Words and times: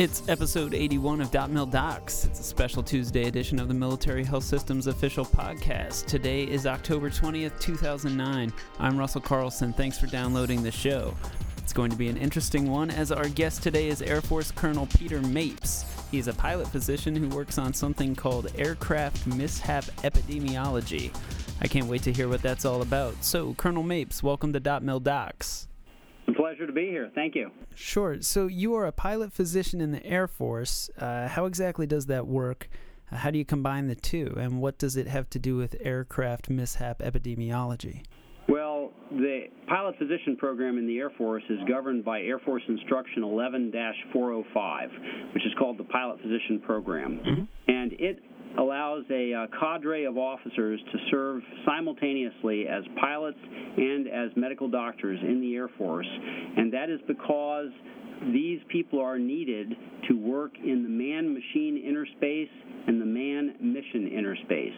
It's 0.00 0.26
episode 0.30 0.72
81 0.72 1.20
of 1.20 1.30
Dot 1.30 1.50
Mil 1.50 1.66
Docs. 1.66 2.24
It's 2.24 2.40
a 2.40 2.42
special 2.42 2.82
Tuesday 2.82 3.24
edition 3.24 3.60
of 3.60 3.68
the 3.68 3.74
Military 3.74 4.24
Health 4.24 4.44
Systems 4.44 4.86
official 4.86 5.26
podcast. 5.26 6.06
Today 6.06 6.44
is 6.44 6.66
October 6.66 7.10
20th, 7.10 7.60
2009. 7.60 8.50
I'm 8.78 8.96
Russell 8.96 9.20
Carlson. 9.20 9.74
Thanks 9.74 9.98
for 9.98 10.06
downloading 10.06 10.62
the 10.62 10.70
show. 10.70 11.14
It's 11.58 11.74
going 11.74 11.90
to 11.90 11.98
be 11.98 12.08
an 12.08 12.16
interesting 12.16 12.70
one 12.70 12.90
as 12.90 13.12
our 13.12 13.28
guest 13.28 13.62
today 13.62 13.88
is 13.88 14.00
Air 14.00 14.22
Force 14.22 14.50
Colonel 14.50 14.86
Peter 14.86 15.20
Mapes. 15.20 15.84
He's 16.10 16.28
a 16.28 16.32
pilot 16.32 16.68
physician 16.68 17.14
who 17.14 17.28
works 17.28 17.58
on 17.58 17.74
something 17.74 18.14
called 18.14 18.50
aircraft 18.56 19.26
mishap 19.26 19.84
epidemiology. 19.98 21.14
I 21.60 21.68
can't 21.68 21.88
wait 21.88 22.04
to 22.04 22.12
hear 22.14 22.26
what 22.26 22.40
that's 22.40 22.64
all 22.64 22.80
about. 22.80 23.22
So, 23.22 23.52
Colonel 23.52 23.82
Mapes, 23.82 24.22
welcome 24.22 24.54
to 24.54 24.60
Dot 24.60 24.82
Mil 24.82 25.00
Docs. 25.00 25.68
Pleasure 26.50 26.66
to 26.66 26.72
be 26.72 26.88
here. 26.88 27.08
Thank 27.14 27.36
you. 27.36 27.52
Sure. 27.76 28.20
So 28.22 28.48
you 28.48 28.74
are 28.74 28.84
a 28.84 28.90
pilot 28.90 29.32
physician 29.32 29.80
in 29.80 29.92
the 29.92 30.04
Air 30.04 30.26
Force. 30.26 30.90
Uh, 30.98 31.28
how 31.28 31.44
exactly 31.44 31.86
does 31.86 32.06
that 32.06 32.26
work? 32.26 32.68
Uh, 33.12 33.18
how 33.18 33.30
do 33.30 33.38
you 33.38 33.44
combine 33.44 33.86
the 33.86 33.94
two? 33.94 34.34
And 34.36 34.60
what 34.60 34.76
does 34.76 34.96
it 34.96 35.06
have 35.06 35.30
to 35.30 35.38
do 35.38 35.56
with 35.56 35.76
aircraft 35.80 36.50
mishap 36.50 36.98
epidemiology? 36.98 38.02
Well, 38.48 38.90
the 39.12 39.44
pilot 39.68 39.96
physician 39.96 40.36
program 40.36 40.76
in 40.76 40.88
the 40.88 40.98
Air 40.98 41.10
Force 41.10 41.44
is 41.48 41.60
governed 41.68 42.04
by 42.04 42.20
Air 42.22 42.40
Force 42.40 42.64
Instruction 42.66 43.22
11 43.22 43.70
405, 44.12 44.90
which 45.32 45.46
is 45.46 45.52
called 45.56 45.78
the 45.78 45.84
Pilot 45.84 46.20
Physician 46.20 46.58
Program. 46.66 47.20
Mm-hmm. 47.24 47.44
And 47.70 47.92
it 47.92 48.18
allows 48.58 49.04
a 49.10 49.32
uh, 49.32 49.46
cadre 49.58 50.04
of 50.04 50.18
officers 50.18 50.80
to 50.92 50.98
serve 51.10 51.42
simultaneously 51.64 52.66
as 52.68 52.82
pilots 53.00 53.38
and 53.76 54.08
as 54.08 54.30
medical 54.36 54.68
doctors 54.68 55.18
in 55.22 55.40
the 55.40 55.54
Air 55.54 55.68
Force. 55.78 56.08
And 56.56 56.72
that 56.72 56.90
is 56.90 57.00
because 57.06 57.68
these 58.32 58.60
people 58.68 59.00
are 59.00 59.18
needed 59.18 59.74
to 60.08 60.14
work 60.14 60.52
in 60.62 60.82
the 60.82 60.88
man 60.88 61.32
machine 61.32 61.82
interspace 61.86 62.50
and 62.86 63.00
the 63.00 63.06
man 63.06 63.54
mission 63.60 64.08
interspace. 64.08 64.74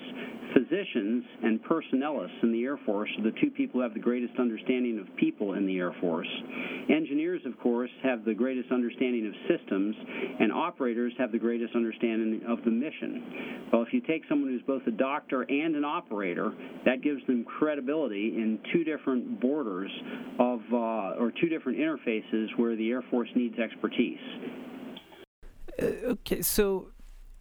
Physicians 0.54 1.24
and 1.42 1.62
personnelists 1.62 2.42
in 2.42 2.52
the 2.52 2.62
Air 2.62 2.78
Force 2.84 3.08
are 3.18 3.24
the 3.24 3.36
two 3.40 3.50
people 3.50 3.80
who 3.80 3.82
have 3.82 3.94
the 3.94 4.00
greatest 4.00 4.34
understanding 4.38 4.98
of 4.98 5.16
people 5.16 5.54
in 5.54 5.66
the 5.66 5.78
Air 5.78 5.94
Force. 6.00 6.28
Engineers, 6.90 7.40
of 7.46 7.58
course, 7.60 7.90
have 8.02 8.24
the 8.24 8.34
greatest 8.34 8.70
understanding 8.70 9.26
of 9.26 9.32
systems, 9.48 9.96
and 10.40 10.52
operators 10.52 11.12
have 11.18 11.32
the 11.32 11.38
greatest 11.38 11.74
understanding 11.74 12.42
of 12.46 12.58
the 12.64 12.70
mission. 12.70 13.70
Well, 13.72 13.82
if 13.82 13.92
you 13.92 14.00
take 14.00 14.22
someone 14.28 14.50
who's 14.50 14.62
both 14.66 14.86
a 14.86 14.90
doctor 14.90 15.42
and 15.42 15.74
an 15.76 15.84
operator, 15.84 16.52
that 16.84 17.02
gives 17.02 17.24
them 17.26 17.44
credibility 17.44 18.34
in 18.36 18.58
two 18.72 18.84
different 18.84 19.40
borders 19.40 19.90
of, 20.38 20.60
uh, 20.72 21.20
or 21.22 21.32
two 21.40 21.48
different 21.48 21.78
interfaces 21.78 22.48
where 22.56 22.76
the 22.76 22.90
Air 22.90 23.02
Force 23.10 23.28
needs 23.34 23.58
expertise. 23.58 24.18
Uh, 25.80 25.84
okay, 25.84 26.42
so 26.42 26.92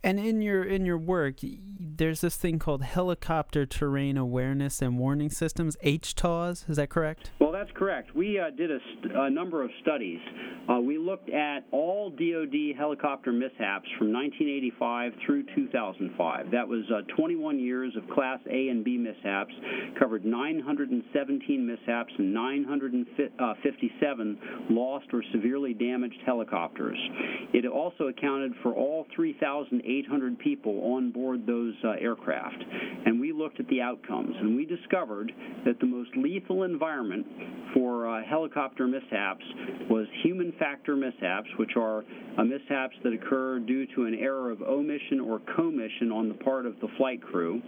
and 0.03 0.19
in 0.19 0.41
your 0.41 0.63
in 0.63 0.85
your 0.85 0.97
work, 0.97 1.35
there's 1.41 2.21
this 2.21 2.35
thing 2.35 2.59
called 2.59 2.81
helicopter 2.81 3.65
terrain 3.65 4.17
awareness 4.17 4.81
and 4.81 4.97
warning 4.97 5.29
systems, 5.29 5.77
HTAWS. 5.83 6.69
Is 6.69 6.77
that 6.77 6.89
correct? 6.89 7.31
Well, 7.39 7.50
that's 7.61 7.77
correct. 7.77 8.15
We 8.15 8.39
uh, 8.39 8.49
did 8.49 8.71
a, 8.71 8.79
st- 8.97 9.15
a, 9.15 9.29
number 9.29 9.63
of 9.63 9.69
studies. 9.83 10.19
Uh, 10.67 10.79
we 10.79 10.97
looked 10.97 11.29
at 11.29 11.59
all 11.71 12.09
DoD 12.09 12.75
helicopter 12.75 13.31
mishaps 13.31 13.87
from 13.99 14.11
1985 14.11 15.13
through 15.23 15.43
2005. 15.53 16.49
That 16.49 16.67
was 16.67 16.81
uh, 16.89 17.01
21 17.15 17.59
years 17.59 17.95
of 17.95 18.09
Class 18.09 18.39
A 18.49 18.69
and 18.69 18.83
B 18.83 18.97
mishaps, 18.97 19.53
covered 19.99 20.25
917 20.25 21.67
mishaps 21.67 22.11
and 22.17 22.33
957 22.33 24.39
lost 24.71 25.05
or 25.13 25.21
severely 25.31 25.75
damaged 25.75 26.17
helicopters. 26.25 26.97
It 27.53 27.67
also 27.67 28.07
accounted 28.07 28.53
for 28.63 28.73
all 28.73 29.05
3,800 29.15 30.39
people 30.39 30.95
on 30.95 31.11
board 31.11 31.45
those 31.45 31.75
uh, 31.83 31.89
aircraft. 31.99 32.63
And 33.05 33.21
we 33.21 33.31
looked 33.31 33.59
at 33.59 33.67
the 33.67 33.81
outcomes, 33.81 34.35
and 34.39 34.55
we 34.55 34.65
discovered 34.65 35.31
that 35.65 35.79
the 35.79 35.85
most 35.85 36.09
lethal 36.15 36.63
environment 36.63 37.27
for 37.73 38.07
uh, 38.07 38.23
helicopter 38.23 38.87
mishaps 38.87 39.43
was 39.89 40.07
human 40.23 40.53
factor 40.59 40.95
mishaps, 40.95 41.47
which 41.57 41.71
are 41.77 42.03
uh, 42.37 42.43
mishaps 42.43 42.95
that 43.03 43.13
occur 43.13 43.59
due 43.59 43.85
to 43.95 44.05
an 44.05 44.15
error 44.15 44.51
of 44.51 44.61
omission 44.61 45.19
or 45.19 45.39
commission 45.55 46.11
on 46.11 46.27
the 46.27 46.35
part 46.35 46.65
of 46.65 46.79
the 46.81 46.87
flight 46.97 47.21
crew. 47.21 47.61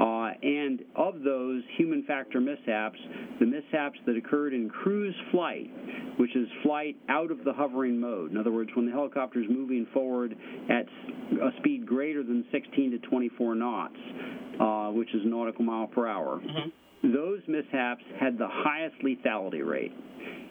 Uh, 0.00 0.30
and 0.42 0.80
of 0.96 1.22
those 1.22 1.62
human 1.76 2.04
factor 2.04 2.40
mishaps, 2.40 2.98
the 3.40 3.46
mishaps 3.46 3.98
that 4.06 4.16
occurred 4.16 4.52
in 4.52 4.68
cruise 4.68 5.14
flight, 5.30 5.70
which 6.18 6.34
is 6.36 6.48
flight 6.62 6.96
out 7.08 7.30
of 7.30 7.44
the 7.44 7.52
hovering 7.52 7.98
mode. 7.98 8.30
In 8.30 8.36
other 8.36 8.52
words, 8.52 8.70
when 8.74 8.86
the 8.86 8.92
helicopter 8.92 9.40
is 9.40 9.46
moving 9.48 9.86
forward 9.92 10.36
at 10.70 10.86
a 11.32 11.50
speed 11.58 11.86
greater 11.86 12.22
than 12.22 12.44
16 12.52 12.90
to 12.92 12.98
24 12.98 13.54
knots, 13.54 13.96
uh, 14.60 14.88
which 14.90 15.12
is 15.14 15.22
nautical 15.24 15.64
mile 15.64 15.86
per 15.86 16.06
hour. 16.06 16.40
Mm-hmm. 16.40 16.68
Those 17.12 17.40
mishaps 17.46 18.02
had 18.18 18.38
the 18.38 18.48
highest 18.48 18.96
lethality 19.04 19.64
rate. 19.64 19.92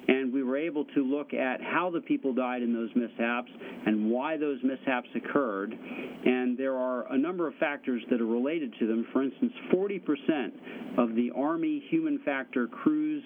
And 0.08 0.34
we 0.34 0.44
were 0.44 0.58
able 0.58 0.86
to 0.96 1.04
look 1.04 1.34
at 1.34 1.62
how 1.62 1.90
the 1.90 2.02
people 2.02 2.34
died 2.34 2.62
in 2.62 2.74
those 2.74 2.90
mishaps 2.96 3.50
and 3.86 4.12
why 4.12 4.38
those 4.38 4.60
mishaps 4.64 5.08
occurred. 5.16 5.74
And 5.74 6.58
there 6.58 6.76
are 6.76 7.12
a 7.12 7.18
number 7.18 7.48
of 7.48 7.56
factors 7.56 8.04
that 8.12 8.20
are 8.20 8.26
related 8.26 8.74
to 8.80 8.88
them. 8.88 9.08
For 9.14 9.24
instance, 9.24 9.54
40% 9.74 10.98
of 10.98 11.16
the 11.16 11.32
Army 11.36 11.84
human 11.90 12.20
factor 12.20 12.68
cruise 12.68 13.24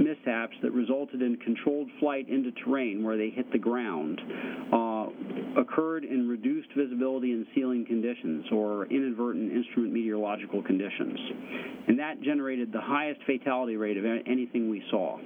mishaps 0.00 0.56
that 0.62 0.72
resulted 0.72 1.22
in 1.22 1.36
controlled 1.36 1.88
flight 2.00 2.28
into 2.28 2.50
terrain 2.64 3.04
where 3.04 3.16
they 3.16 3.30
hit 3.30 3.50
the 3.52 3.58
ground 3.58 4.20
uh, 4.72 4.76
occurred 5.58 6.04
in 6.04 6.28
reduced 6.28 6.68
visibility 6.76 7.32
and 7.32 7.46
ceiling 7.54 7.84
conditions 7.84 8.46
or 8.52 8.86
inadvertent 8.86 9.52
instrument 9.52 9.92
meteorological 9.92 10.62
conditions. 10.62 11.18
And 11.88 11.98
that 11.98 12.20
generated 12.22 12.72
the 12.72 12.80
highest 12.80 13.20
fatality 13.26 13.76
rate 13.76 13.96
of 13.96 14.04
anything 14.04 14.70
we 14.70 14.82
saw. 14.90 15.18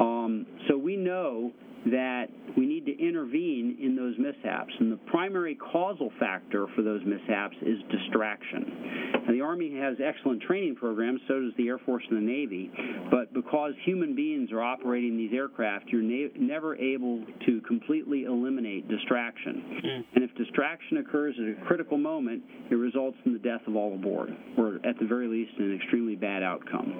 Uh, 0.00 0.17
Um, 0.28 0.46
so 0.68 0.76
we 0.76 0.96
know 0.96 1.52
that 1.86 2.26
we 2.56 2.66
need 2.66 2.84
to 2.86 2.98
intervene 2.98 3.78
in 3.80 3.94
those 3.94 4.14
mishaps. 4.18 4.72
And 4.80 4.92
the 4.92 4.98
primary 5.10 5.54
causal 5.54 6.10
factor 6.18 6.66
for 6.74 6.82
those 6.82 7.00
mishaps 7.06 7.56
is 7.62 7.78
distraction. 7.90 9.22
And 9.26 9.34
the 9.34 9.40
Army 9.40 9.74
has 9.78 9.96
excellent 10.04 10.42
training 10.42 10.74
programs, 10.76 11.20
so 11.28 11.40
does 11.40 11.52
the 11.56 11.68
Air 11.68 11.78
Force 11.78 12.02
and 12.10 12.18
the 12.18 12.32
Navy. 12.32 12.70
But 13.10 13.32
because 13.32 13.72
human 13.84 14.14
beings 14.14 14.50
are 14.52 14.60
operating 14.60 15.16
these 15.16 15.32
aircraft, 15.32 15.86
you're 15.88 16.02
na- 16.02 16.32
never 16.36 16.74
able 16.76 17.24
to 17.46 17.60
completely 17.62 18.24
eliminate 18.24 18.88
distraction. 18.88 19.80
Mm. 19.84 20.04
And 20.16 20.24
if 20.24 20.34
distraction 20.36 20.98
occurs 20.98 21.36
at 21.40 21.62
a 21.62 21.66
critical 21.66 21.96
moment, 21.96 22.42
it 22.70 22.74
results 22.74 23.16
in 23.24 23.32
the 23.32 23.38
death 23.38 23.62
of 23.66 23.76
all 23.76 23.94
aboard, 23.94 24.30
or 24.56 24.76
at 24.84 24.98
the 24.98 25.06
very 25.06 25.28
least, 25.28 25.52
an 25.58 25.74
extremely 25.74 26.16
bad 26.16 26.42
outcome. 26.42 26.92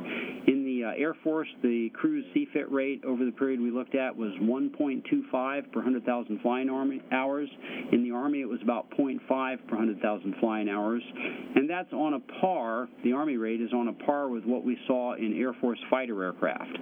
In 0.47 0.65
uh, 0.85 1.01
Air 1.01 1.15
Force, 1.25 1.49
the 1.63 1.91
cruise 1.95 2.25
CFIT 2.35 2.71
rate 2.71 3.03
over 3.05 3.25
the 3.25 3.33
period 3.33 3.61
we 3.61 3.71
looked 3.71 3.95
at 3.95 4.17
was 4.17 4.33
1.25 4.41 5.73
per 5.73 5.79
100,000 5.79 6.41
flying 6.41 6.69
hours. 7.13 7.49
In 7.93 8.03
the 8.03 8.11
Army, 8.11 8.41
it 8.41 8.49
was 8.49 8.61
about 8.63 8.91
0.5 8.99 9.19
per 9.29 9.77
100,000 9.77 10.35
flying 10.41 10.69
hours. 10.69 11.03
And 11.55 11.69
that's 11.69 11.93
on 11.93 12.15
a 12.15 12.41
par, 12.41 12.89
the 13.05 13.13
Army 13.13 13.37
rate 13.37 13.61
is 13.61 13.73
on 13.73 13.89
a 13.89 13.93
par 14.05 14.29
with 14.29 14.45
what 14.45 14.65
we 14.65 14.77
saw 14.87 15.15
in 15.15 15.39
Air 15.39 15.55
Force 15.61 15.79
fighter 15.91 16.23
aircraft. 16.23 16.79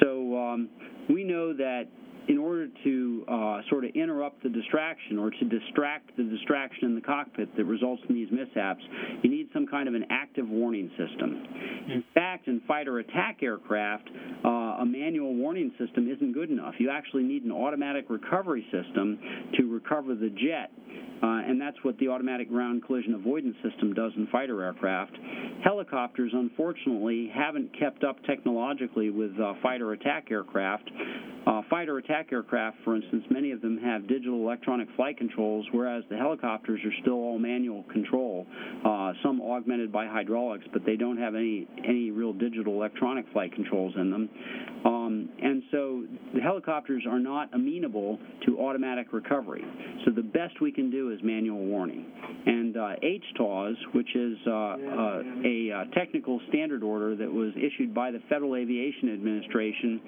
So 0.00 0.36
um, 0.38 0.68
we 1.08 1.24
know 1.24 1.52
that 1.54 1.84
in 2.28 2.38
order 2.38 2.68
to 2.84 3.24
uh, 3.28 3.60
sort 3.68 3.84
of 3.84 3.90
interrupt 3.94 4.42
the 4.42 4.48
distraction 4.48 5.18
or 5.18 5.30
to 5.30 5.44
distract 5.44 6.16
the 6.16 6.22
distraction 6.22 6.86
in 6.86 6.94
the 6.94 7.00
cockpit 7.00 7.54
that 7.56 7.64
results 7.64 8.02
in 8.08 8.14
these 8.14 8.28
mishaps, 8.30 8.82
you 9.22 9.30
need 9.30 9.48
some 9.52 9.66
kind 9.66 9.88
of 9.88 9.94
an 9.94 10.04
active 10.10 10.48
warning 10.48 10.90
system. 10.90 11.44
In 11.88 12.04
fact, 12.14 12.48
in 12.48 12.60
fighter 12.66 12.98
attack 12.98 13.42
aircraft, 13.42 14.08
uh, 14.44 14.48
a 14.80 14.86
manual 14.86 15.34
warning 15.34 15.72
system 15.78 16.10
isn't 16.10 16.32
good 16.32 16.50
enough. 16.50 16.74
You 16.78 16.90
actually 16.90 17.24
need 17.24 17.44
an 17.44 17.52
automatic 17.52 18.06
recovery 18.08 18.66
system 18.70 19.18
to 19.58 19.64
recover 19.72 20.14
the 20.14 20.30
jet 20.30 20.70
uh, 21.24 21.40
and 21.48 21.58
that's 21.58 21.76
what 21.82 21.96
the 21.98 22.08
automatic 22.08 22.50
ground 22.50 22.84
collision 22.84 23.14
avoidance 23.14 23.56
system 23.62 23.94
does 23.94 24.12
in 24.16 24.26
fighter 24.26 24.62
aircraft. 24.62 25.16
Helicopters, 25.62 26.30
unfortunately, 26.34 27.30
haven't 27.34 27.70
kept 27.78 28.04
up 28.04 28.22
technologically 28.24 29.08
with 29.08 29.30
uh, 29.40 29.54
fighter 29.62 29.92
attack 29.92 30.26
aircraft. 30.30 30.90
Uh, 31.46 31.62
fighter 31.70 31.98
attack 31.98 32.28
aircraft, 32.32 32.76
for 32.84 32.96
instance, 32.96 33.24
many 33.30 33.52
of 33.52 33.60
them 33.62 33.78
have 33.78 34.06
digital 34.08 34.40
electronic 34.40 34.88
flight 34.96 35.16
controls, 35.16 35.66
whereas 35.72 36.02
the 36.10 36.16
helicopters 36.16 36.80
are 36.84 36.92
still 37.00 37.14
all 37.14 37.38
manual 37.38 37.84
control, 37.92 38.46
uh, 38.84 39.12
some 39.22 39.40
augmented 39.40 39.92
by 39.92 40.06
hydraulics, 40.06 40.64
but 40.72 40.84
they 40.84 40.96
don't 40.96 41.18
have 41.18 41.34
any, 41.34 41.66
any 41.86 42.10
real 42.10 42.32
digital 42.32 42.74
electronic 42.74 43.26
flight 43.32 43.52
controls 43.54 43.94
in 43.96 44.10
them. 44.10 44.28
Uh, 44.84 45.03
Um, 45.04 45.28
and 45.42 45.62
so 45.70 46.04
the 46.34 46.40
helicopters 46.40 47.04
are 47.08 47.18
not 47.18 47.52
amenable 47.54 48.18
to 48.46 48.60
automatic 48.60 49.12
recovery. 49.12 49.64
So 50.04 50.10
the 50.10 50.22
best 50.22 50.60
we 50.60 50.72
can 50.72 50.90
do 50.90 51.12
is 51.12 51.20
manual 51.22 51.64
warning. 51.64 52.06
And 52.46 52.76
uh, 52.76 52.90
HTAWS, 53.02 53.74
which 53.92 54.14
is 54.14 54.36
uh, 54.46 54.50
uh, 54.50 55.22
a 55.44 55.70
uh, 55.70 55.84
technical 55.94 56.40
standard 56.48 56.82
order 56.82 57.16
that 57.16 57.30
was 57.30 57.52
issued 57.56 57.94
by 57.94 58.10
the 58.10 58.20
Federal 58.28 58.56
Aviation 58.56 59.12
Administration 59.12 60.00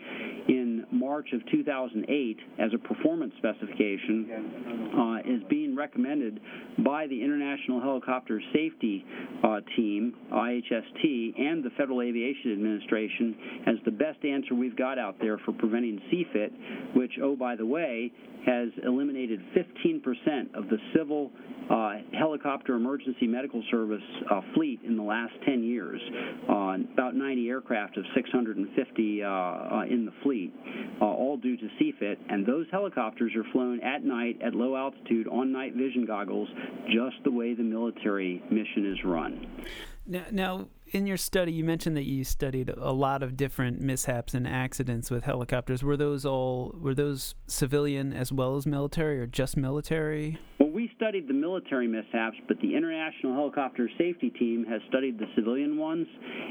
in 0.48 0.86
March 0.90 1.28
of 1.32 1.40
2008 1.50 2.38
as 2.58 2.70
a 2.74 2.78
performance 2.78 3.32
specification, 3.38 4.92
uh, 4.98 5.18
is 5.30 5.42
being 5.48 5.74
recommended 5.76 6.40
by 6.84 7.06
the 7.06 7.22
International 7.22 7.80
Helicopter 7.80 8.40
Safety 8.52 9.04
uh, 9.42 9.60
Team, 9.76 10.14
IHST, 10.32 11.40
and 11.40 11.64
the 11.64 11.70
Federal 11.76 12.02
Aviation 12.02 12.52
Administration 12.52 13.36
as 13.66 13.76
the 13.84 13.90
best 13.90 14.24
answer 14.24 14.54
we've 14.54 14.76
got 14.76 14.85
out 14.94 15.16
there 15.20 15.38
for 15.38 15.52
preventing 15.52 16.00
CFIT, 16.10 16.96
which, 16.96 17.12
oh, 17.22 17.36
by 17.36 17.56
the 17.56 17.66
way, 17.66 18.12
has 18.46 18.68
eliminated 18.84 19.40
15% 19.56 20.54
of 20.54 20.68
the 20.68 20.78
civil 20.96 21.32
uh, 21.68 21.94
helicopter 22.16 22.74
emergency 22.74 23.26
medical 23.26 23.62
service 23.72 24.02
uh, 24.30 24.40
fleet 24.54 24.80
in 24.84 24.96
the 24.96 25.02
last 25.02 25.32
10 25.44 25.64
years. 25.64 26.00
Uh, 26.48 26.76
about 26.92 27.16
90 27.16 27.48
aircraft 27.48 27.96
of 27.96 28.04
650 28.14 29.22
uh, 29.22 29.28
uh, 29.28 29.82
in 29.90 30.06
the 30.06 30.12
fleet, 30.22 30.54
uh, 31.00 31.04
all 31.04 31.36
due 31.36 31.56
to 31.56 31.68
CFIT. 31.80 32.16
And 32.28 32.46
those 32.46 32.66
helicopters 32.70 33.32
are 33.34 33.44
flown 33.52 33.80
at 33.82 34.04
night 34.04 34.38
at 34.44 34.54
low 34.54 34.76
altitude 34.76 35.26
on 35.26 35.52
night 35.52 35.74
vision 35.74 36.06
goggles, 36.06 36.48
just 36.86 37.16
the 37.24 37.30
way 37.32 37.54
the 37.54 37.64
military 37.64 38.42
mission 38.50 38.92
is 38.92 39.04
run. 39.04 39.64
Now, 40.06 40.24
now, 40.30 40.68
in 40.92 41.06
your 41.06 41.16
study, 41.16 41.52
you 41.52 41.64
mentioned 41.64 41.96
that 41.96 42.04
you 42.04 42.24
studied 42.24 42.70
a 42.70 42.92
lot 42.92 43.22
of 43.22 43.36
different 43.36 43.80
mishaps 43.80 44.34
and 44.34 44.46
accidents 44.46 45.10
with 45.10 45.24
helicopters. 45.24 45.82
Were 45.82 45.96
those 45.96 46.24
all 46.24 46.74
were 46.80 46.94
those 46.94 47.34
civilian 47.46 48.12
as 48.12 48.32
well 48.32 48.56
as 48.56 48.66
military, 48.66 49.18
or 49.20 49.26
just 49.26 49.56
military? 49.56 50.38
Well, 50.60 50.70
we 50.70 50.90
studied 50.96 51.28
the 51.28 51.34
military 51.34 51.88
mishaps, 51.88 52.36
but 52.48 52.58
the 52.60 52.76
International 52.76 53.34
Helicopter 53.34 53.90
Safety 53.98 54.30
Team 54.30 54.64
has 54.68 54.80
studied 54.88 55.18
the 55.18 55.26
civilian 55.34 55.76
ones. 55.76 56.06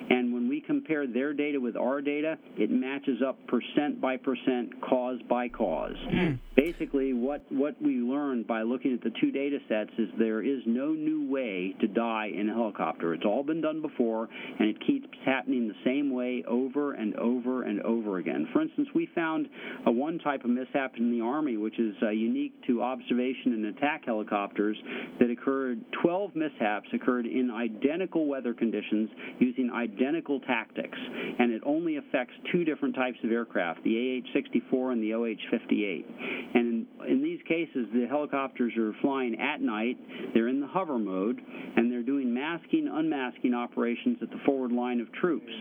And 0.09 0.33
we 0.55 0.61
compare 0.61 1.05
their 1.05 1.33
data 1.33 1.59
with 1.59 1.75
our 1.75 2.01
data, 2.01 2.37
it 2.57 2.71
matches 2.71 3.21
up 3.25 3.37
percent 3.47 3.99
by 3.99 4.15
percent, 4.15 4.69
cause 4.81 5.19
by 5.27 5.49
cause. 5.49 5.97
Mm. 6.09 6.39
Basically, 6.55 7.11
what, 7.11 7.43
what 7.49 7.75
we 7.81 7.95
learned 7.95 8.47
by 8.47 8.61
looking 8.61 8.93
at 8.93 9.01
the 9.01 9.11
two 9.19 9.31
data 9.31 9.57
sets 9.67 9.89
is 9.97 10.07
there 10.17 10.41
is 10.41 10.61
no 10.65 10.93
new 10.93 11.29
way 11.29 11.75
to 11.81 11.87
die 11.87 12.31
in 12.33 12.49
a 12.49 12.53
helicopter. 12.53 13.13
It's 13.13 13.25
all 13.25 13.43
been 13.43 13.59
done 13.59 13.81
before, 13.81 14.29
and 14.57 14.69
it 14.69 14.77
keeps 14.87 15.09
happening 15.25 15.67
the 15.67 15.75
same 15.83 16.09
way 16.13 16.45
over 16.47 16.93
and 16.93 17.13
over 17.17 17.63
and 17.63 17.81
over 17.81 18.19
again. 18.19 18.47
For 18.53 18.61
instance, 18.61 18.87
we 18.95 19.09
found 19.13 19.49
a 19.85 19.91
one 19.91 20.19
type 20.19 20.45
of 20.45 20.51
mishap 20.51 20.93
in 20.95 21.11
the 21.11 21.19
Army, 21.19 21.57
which 21.57 21.77
is 21.77 21.93
uh, 22.01 22.11
unique 22.11 22.53
to 22.67 22.81
observation 22.81 23.51
and 23.51 23.65
attack 23.65 24.03
helicopters, 24.05 24.77
that 25.19 25.29
occurred 25.29 25.83
12 26.01 26.33
mishaps 26.33 26.87
occurred 26.93 27.25
in 27.25 27.51
identical 27.51 28.27
weather 28.27 28.53
conditions 28.53 29.09
using 29.39 29.69
identical 29.71 30.39
tactics, 30.47 30.97
and 31.39 31.51
it 31.51 31.61
only 31.65 31.97
affects 31.97 32.33
two 32.51 32.63
different 32.63 32.95
types 32.95 33.17
of 33.23 33.31
aircraft, 33.31 33.83
the 33.83 34.23
AH-64 34.23 34.93
and 34.93 35.03
the 35.03 35.13
OH-58. 35.13 36.05
And 36.55 36.65
in, 36.65 36.87
in 37.07 37.23
these 37.23 37.39
cases, 37.47 37.87
the 37.93 38.05
helicopters 38.07 38.73
are 38.77 38.93
flying 39.01 39.39
at 39.39 39.61
night, 39.61 39.97
they're 40.33 40.47
in 40.47 40.59
the 40.59 40.67
hover 40.67 40.97
mode, 40.97 41.39
and 41.75 41.91
they're 41.91 42.03
doing 42.03 42.33
masking, 42.33 42.89
unmasking 42.91 43.53
operations 43.53 44.17
at 44.21 44.29
the 44.29 44.39
forward 44.45 44.71
line 44.71 44.99
of 44.99 45.11
troops 45.13 45.51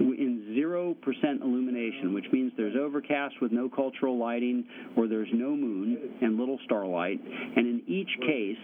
in 0.00 0.54
0% 0.56 1.42
illumination, 1.42 2.12
which 2.14 2.26
means 2.32 2.52
there's 2.56 2.76
overcast 2.78 3.34
with 3.40 3.52
no 3.52 3.68
cultural 3.68 4.18
lighting, 4.18 4.64
or 4.96 5.06
there's 5.08 5.28
no 5.32 5.50
moon 5.50 5.98
and 6.20 6.38
little 6.38 6.58
starlight. 6.64 7.20
And 7.56 7.66
in 7.66 7.82
each 7.86 8.10
case, 8.20 8.56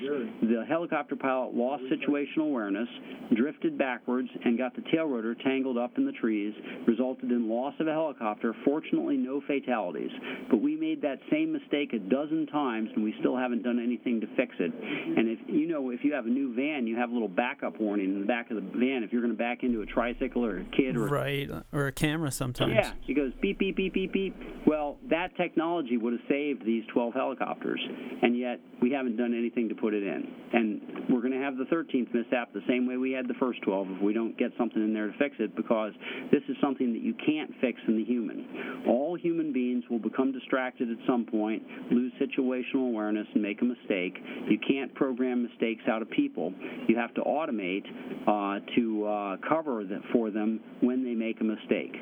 the 0.43 0.65
helicopter 0.69 1.17
pilot 1.17 1.55
lost 1.55 1.85
situational 1.85 2.49
awareness, 2.49 2.89
drifted 3.37 3.79
backwards, 3.79 4.29
and 4.45 4.59
got 4.59 4.75
the 4.75 4.83
tail 4.93 5.07
rotor 5.07 5.35
tangled 5.35 5.64
up 5.65 5.97
in 5.97 6.05
the 6.05 6.13
trees, 6.13 6.53
resulted 6.87 7.31
in 7.31 7.49
loss 7.49 7.75
of 7.81 7.87
a 7.87 7.93
helicopter. 7.93 8.55
Fortunately, 8.65 9.17
no 9.17 9.41
fatalities. 9.47 10.11
But 10.51 10.61
we 10.61 10.77
made 10.77 11.01
that 11.03 11.19
same 11.31 11.53
mistake 11.53 11.93
a 11.95 11.99
dozen 11.99 12.47
times, 12.47 12.91
and 12.95 13.03
we 13.03 13.15
still 13.21 13.37
haven't 13.37 13.63
done 13.63 13.81
anything 13.83 14.21
to 14.21 14.27
fix 14.37 14.55
it. 14.61 14.73
And 14.73 15.29
if 15.29 15.39
you 15.49 15.67
know, 15.67 15.91
if 15.91 16.05
you 16.05 16.13
have 16.13 16.27
a 16.27 16.31
new 16.31 16.55
van, 16.55 16.87
you 16.87 16.97
have 16.97 17.11
a 17.11 17.13
little 17.13 17.29
backup 17.29 17.81
warning 17.81 18.15
in 18.15 18.21
the 18.21 18.27
back 18.27 18.51
of 18.51 18.57
the 18.57 18.63
van 18.63 19.03
if 19.03 19.13
you're 19.13 19.23
going 19.23 19.33
to 19.33 19.39
back 19.39 19.63
into 19.63 19.81
a 19.81 19.87
tricycle 19.87 20.45
or 20.45 20.61
a 20.61 20.65
kid 20.77 20.97
or 20.97 21.07
right 21.07 21.51
or 21.73 21.87
a 21.87 21.93
camera 21.93 22.31
sometimes. 22.31 22.73
Yeah, 22.75 22.93
it 23.09 23.15
goes 23.15 23.33
beep 23.41 23.59
beep 23.59 23.77
beep 23.77 23.95
beep 23.95 24.13
beep. 24.13 24.37
Well, 24.67 24.97
that 25.11 25.37
technology 25.37 25.97
would 25.97 26.13
have 26.13 26.23
saved 26.29 26.65
these 26.65 26.85
12 26.93 27.15
helicopters, 27.15 27.81
and 28.23 28.37
yet 28.37 28.61
we 28.81 28.91
haven't 28.91 29.17
done 29.17 29.35
anything 29.35 29.69
to 29.69 29.75
put 29.75 29.95
it 29.95 30.03
in. 30.03 30.27
And 30.53 30.81
we're 31.11 31.21
going 31.21 31.33
to 31.33 31.39
have 31.39 31.57
the 31.57 31.65
13th 31.65 32.13
mishap 32.15 32.53
the 32.53 32.63
same 32.69 32.87
way 32.87 32.97
we 32.97 33.13
had 33.13 33.29
the 33.29 33.35
first 33.35 33.63
12 33.63 33.89
if 33.91 34.03
we 34.03 34.13
don't 34.13 34.37
get 34.39 34.53
something 34.59 34.83
in 34.83 34.93
there 34.93 35.09
to 35.09 35.19
fix 35.19 35.37
it, 35.39 35.54
because 35.57 35.93
this 36.31 36.43
is 36.49 36.57
something 36.61 36.93
that 36.93 37.03
you 37.03 37.15
can't 37.27 37.51
fix 37.61 37.79
in 37.87 37.97
the 37.97 38.05
human. 38.05 38.85
All 38.89 39.17
human 39.17 39.53
beings 39.53 39.85
will 39.91 39.99
become 39.99 40.33
distracted 40.33 40.91
at 40.91 40.99
some 41.07 41.25
point, 41.25 41.63
lose 41.91 42.13
situational 42.21 42.89
awareness, 42.89 43.27
and 43.35 43.43
make 43.43 43.61
a 43.63 43.65
mistake. 43.65 44.17
You 44.49 44.59
can't 44.67 44.95
program 44.95 45.43
mistakes 45.43 45.83
out 45.89 46.03
of 46.03 46.11
people. 46.11 46.53
You 46.89 46.97
have 46.97 47.15
to 47.15 47.23
automate 47.23 47.85
uh, 48.27 48.61
to 48.77 49.07
uh, 49.07 49.37
cover 49.49 49.83
for 50.13 50.31
them 50.31 50.61
when 50.81 51.05
they 51.05 51.15
make 51.15 51.41
a 51.41 51.45
mistake 51.45 51.95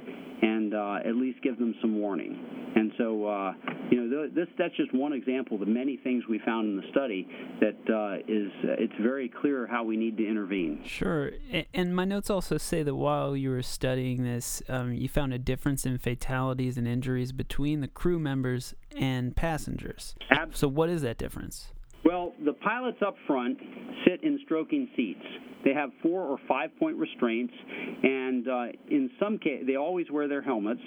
and 0.43 0.75
uh, 0.75 0.97
at 1.07 1.15
least 1.15 1.41
give 1.43 1.59
them 1.59 1.75
some 1.81 1.99
warning. 1.99 2.37
And 2.75 2.93
so, 2.99 3.27
uh, 3.27 3.53
you 3.91 4.01
know, 4.01 4.29
this 4.35 4.49
that's 4.59 4.75
just 4.77 4.93
one 4.95 5.13
example 5.13 5.55
of 5.55 5.61
the 5.61 5.67
many 5.67 5.99
things 5.99 6.25
we 6.29 6.41
found 6.45 6.69
in 6.69 6.77
the 6.77 6.91
study 6.91 7.29
that 7.61 7.95
uh, 7.95 8.17
is 8.27 8.51
it's 8.81 8.93
very 9.01 9.29
clear 9.29 9.67
how 9.67 9.85
we 9.85 9.97
need 9.97 10.17
to 10.17 10.27
intervene. 10.27 10.83
Sure, 10.85 11.31
and 11.75 11.95
my 11.95 12.05
notes 12.05 12.31
also 12.31 12.59
say 12.59 12.83
that 12.83 12.95
while 12.95 13.37
you 13.43 13.51
were 13.51 13.63
studying 13.63 14.23
this, 14.23 14.63
um, 14.69 14.93
you 14.93 15.09
found 15.09 15.35
a 15.35 15.39
difference 15.39 15.85
in 15.85 15.99
fatalities 15.99 16.79
and 16.79 16.87
injuries 16.87 17.33
between 17.33 17.81
the 17.81 17.89
crew 17.89 18.19
members 18.19 18.75
and 18.97 19.35
passengers. 19.35 20.15
Absolutely. 20.31 20.57
So, 20.57 20.69
what 20.69 20.89
is 20.89 21.03
that 21.03 21.19
difference? 21.19 21.73
Well, 22.05 22.33
the 22.45 22.53
pilots 22.53 22.99
up 23.07 23.15
front 23.27 23.59
sit 24.07 24.23
in 24.23 24.39
stroking 24.45 24.89
seats. 24.97 25.25
They 25.65 25.73
have 25.73 25.91
four 26.03 26.23
or 26.23 26.39
five 26.49 26.71
point 26.79 26.97
restraints, 26.97 27.55
and 28.03 28.49
uh, 28.49 28.65
in 28.91 29.11
some 29.21 29.39
cases, 29.39 29.67
they 29.67 29.77
always 29.77 30.11
wear 30.11 30.27
their 30.27 30.43
helmets, 30.43 30.81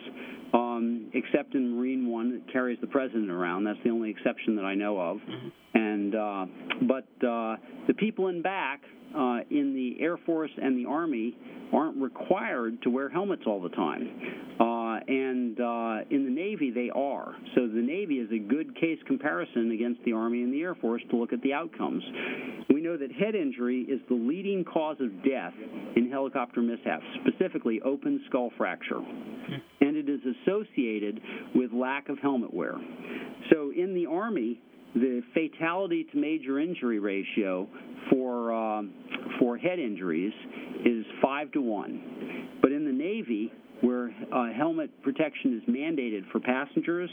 um, 0.54 1.10
except 1.13 1.56
in 1.56 1.78
Marine 1.78 2.10
One 2.10 2.31
that 2.31 2.51
carries 2.51 2.78
the 2.81 2.88
president 2.88 3.31
around. 3.31 3.63
That's 3.63 3.80
the 3.86 3.92
only 3.92 4.10
exception 4.10 4.56
that 4.58 4.66
I 4.66 4.75
know 4.75 5.00
of. 5.00 5.18
Mm-hmm. 5.18 5.48
And 5.75 6.16
uh, 6.16 6.46
but 6.88 7.25
uh, 7.25 7.56
the 7.88 7.94
people 7.98 8.28
in 8.28 8.42
back 8.42 8.81
uh, 9.16 9.40
in 9.50 9.74
the 9.74 10.04
Air 10.04 10.18
Force 10.26 10.52
and 10.62 10.78
the 10.78 10.90
Army 10.90 11.36
aren't 11.74 11.98
required 12.02 12.82
to 12.84 12.90
wear 12.90 13.10
helmets 13.10 13.44
all 13.48 13.62
the 13.62 13.70
time. 13.70 14.10
Uh, 14.60 15.00
and 15.08 15.60
uh, 15.60 16.06
in 16.10 16.26
the 16.26 16.32
Navy, 16.32 16.72
they 16.72 16.90
are. 16.96 17.36
So 17.56 17.68
the 17.68 17.82
Navy 17.82 18.16
is 18.16 18.30
a 18.32 18.40
good 18.40 18.76
case 18.76 19.00
comparison 19.08 19.72
against 19.72 20.04
the 20.06 20.14
Army 20.14 20.44
and 20.44 20.54
the 20.54 20.62
Air 20.62 20.75
Force 20.75 21.01
to 21.10 21.18
look 21.18 21.34
at 21.34 21.42
the 21.42 21.54
outcomes. 21.54 22.04
We 22.74 22.82
know 22.82 22.98
that 22.98 23.12
head 23.12 23.36
injury 23.36 23.82
is 23.82 24.00
the 24.10 24.16
leading 24.16 24.63
cause 24.63 24.98
of 25.00 25.10
death 25.24 25.54
in 25.96 26.10
helicopter 26.12 26.62
mishaps, 26.62 27.04
specifically 27.25 27.82
open 27.84 28.22
skull 28.28 28.51
fracture. 28.58 29.00
And 29.82 29.96
it 29.96 30.10
is 30.10 30.22
associated 30.44 31.20
with 31.54 31.72
lack 31.74 32.10
of 32.10 32.18
helmet 32.20 32.54
wear. 32.54 32.75
So 33.51 33.72
in 33.75 33.94
the 33.94 34.06
Army, 34.06 34.60
the 34.96 35.22
fatality 35.34 36.06
to 36.12 36.18
major 36.18 36.60
injury 36.60 37.00
ratio 37.00 37.68
for 38.10 38.35
uh, 38.79 38.82
for 39.39 39.58
head 39.58 39.79
injuries 39.79 40.34
is 40.86 41.05
five 41.22 41.51
to 41.53 41.62
one, 41.62 42.50
but 42.62 42.72
in 42.72 42.86
the 42.86 42.91
Navy, 42.91 43.51
where 43.82 44.13
uh, 44.34 44.53
helmet 44.53 44.89
protection 45.03 45.58
is 45.58 45.74
mandated 45.74 46.29
for 46.32 46.39
passengers, 46.39 47.10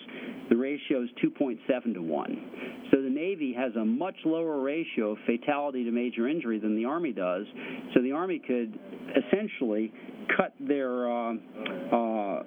the 0.48 0.56
ratio 0.56 1.02
is 1.02 1.08
2.7 1.22 1.94
to 1.94 2.02
1. 2.02 2.50
So 2.90 3.02
the 3.02 3.10
Navy 3.10 3.54
has 3.56 3.74
a 3.76 3.84
much 3.84 4.14
lower 4.24 4.60
ratio 4.60 5.12
of 5.12 5.18
fatality 5.26 5.84
to 5.84 5.90
major 5.90 6.28
injury 6.28 6.58
than 6.58 6.76
the 6.76 6.84
Army 6.84 7.12
does. 7.12 7.46
So 7.94 8.02
the 8.02 8.12
Army 8.12 8.40
could 8.46 8.78
essentially 9.16 9.92
cut 10.36 10.54
their 10.60 11.10
uh, 11.10 11.32
uh, 11.32 12.42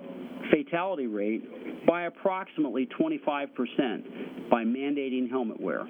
fatality 0.52 1.08
rate 1.08 1.86
by 1.86 2.04
approximately 2.04 2.88
25% 3.00 4.50
by 4.50 4.64
mandating 4.64 5.30
helmet 5.30 5.60
wear. 5.60 5.88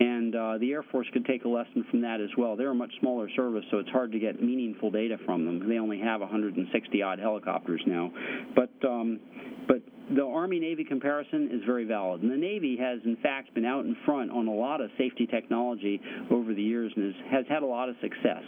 And 0.00 0.34
uh, 0.34 0.58
the 0.58 0.72
Air 0.72 0.84
Force 0.84 1.08
could 1.12 1.24
take 1.24 1.44
a 1.44 1.48
lesson 1.48 1.84
from 1.90 2.00
that 2.02 2.20
as 2.20 2.30
well. 2.38 2.56
They're 2.56 2.70
a 2.70 2.74
much 2.74 2.92
smaller 3.00 3.28
service, 3.34 3.64
so 3.70 3.78
it's 3.78 3.90
hard 3.90 4.12
to 4.12 4.18
get 4.18 4.40
meaningful 4.40 4.90
data 4.90 5.16
from 5.24 5.44
them. 5.44 5.68
They 5.68 5.78
only 5.78 5.98
have 6.00 6.20
160 6.20 7.02
odd 7.02 7.18
helicopters 7.18 7.82
now. 7.86 8.12
But 8.54 8.70
um, 8.88 9.18
but 9.66 9.82
the 10.14 10.24
Army 10.24 10.58
Navy 10.58 10.84
comparison 10.84 11.50
is 11.52 11.62
very 11.66 11.84
valid. 11.84 12.22
And 12.22 12.30
the 12.30 12.36
Navy 12.36 12.76
has, 12.80 13.00
in 13.04 13.16
fact, 13.16 13.54
been 13.54 13.66
out 13.66 13.84
in 13.84 13.96
front 14.06 14.30
on 14.30 14.46
a 14.46 14.54
lot 14.54 14.80
of 14.80 14.90
safety 14.96 15.26
technology 15.26 16.00
over 16.30 16.54
the 16.54 16.62
years 16.62 16.92
and 16.96 17.14
has, 17.14 17.24
has 17.30 17.44
had 17.48 17.62
a 17.62 17.66
lot 17.66 17.88
of 17.88 17.96
success. 18.00 18.42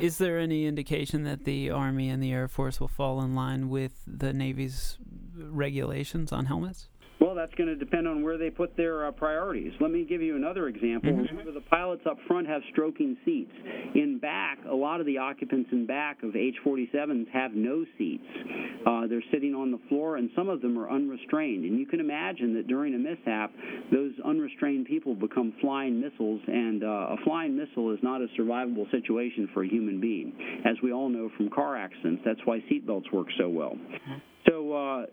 Is 0.00 0.18
there 0.18 0.38
any 0.38 0.66
indication 0.66 1.24
that 1.24 1.44
the 1.44 1.70
Army 1.70 2.08
and 2.08 2.22
the 2.22 2.32
Air 2.32 2.48
Force 2.48 2.80
will 2.80 2.88
fall 2.88 3.20
in 3.20 3.34
line 3.34 3.68
with 3.68 4.02
the 4.06 4.32
Navy's 4.32 4.96
regulations 5.36 6.32
on 6.32 6.46
helmets? 6.46 6.88
That's 7.38 7.54
going 7.54 7.68
to 7.68 7.76
depend 7.76 8.08
on 8.08 8.24
where 8.24 8.36
they 8.36 8.50
put 8.50 8.76
their 8.76 9.06
uh, 9.06 9.12
priorities. 9.12 9.72
Let 9.80 9.92
me 9.92 10.04
give 10.04 10.20
you 10.20 10.34
another 10.34 10.66
example. 10.66 11.12
Mhm. 11.12 11.28
Remember, 11.30 11.52
the 11.52 11.60
pilots 11.60 12.02
up 12.04 12.18
front 12.26 12.48
have 12.48 12.62
stroking 12.72 13.16
seats. 13.24 13.52
In 13.94 14.18
back, 14.18 14.58
a 14.68 14.74
lot 14.74 14.98
of 14.98 15.06
the 15.06 15.18
occupants 15.18 15.70
in 15.70 15.86
back 15.86 16.24
of 16.24 16.34
H-47s 16.34 17.28
have 17.28 17.54
no 17.54 17.86
seats. 17.96 18.26
Uh, 18.84 19.06
they're 19.06 19.22
sitting 19.30 19.54
on 19.54 19.70
the 19.70 19.78
floor, 19.88 20.16
and 20.16 20.30
some 20.34 20.48
of 20.48 20.60
them 20.62 20.76
are 20.76 20.90
unrestrained. 20.90 21.64
And 21.64 21.78
you 21.78 21.86
can 21.86 22.00
imagine 22.00 22.54
that 22.54 22.66
during 22.66 22.94
a 22.94 22.98
mishap, 22.98 23.52
those 23.92 24.18
unrestrained 24.24 24.86
people 24.86 25.14
become 25.14 25.52
flying 25.60 26.00
missiles, 26.00 26.40
and 26.48 26.82
uh, 26.82 27.14
a 27.14 27.16
flying 27.22 27.56
missile 27.56 27.92
is 27.92 28.02
not 28.02 28.20
a 28.20 28.26
survivable 28.36 28.90
situation 28.90 29.48
for 29.54 29.62
a 29.62 29.68
human 29.68 30.00
being. 30.00 30.32
As 30.64 30.76
we 30.82 30.92
all 30.92 31.08
know 31.08 31.30
from 31.36 31.50
car 31.50 31.76
accidents, 31.76 32.22
that's 32.24 32.40
why 32.46 32.58
seatbelts 32.68 33.12
work 33.12 33.28
so 33.38 33.48
well. 33.48 33.78
So. 34.48 34.72
Uh, 34.72 35.06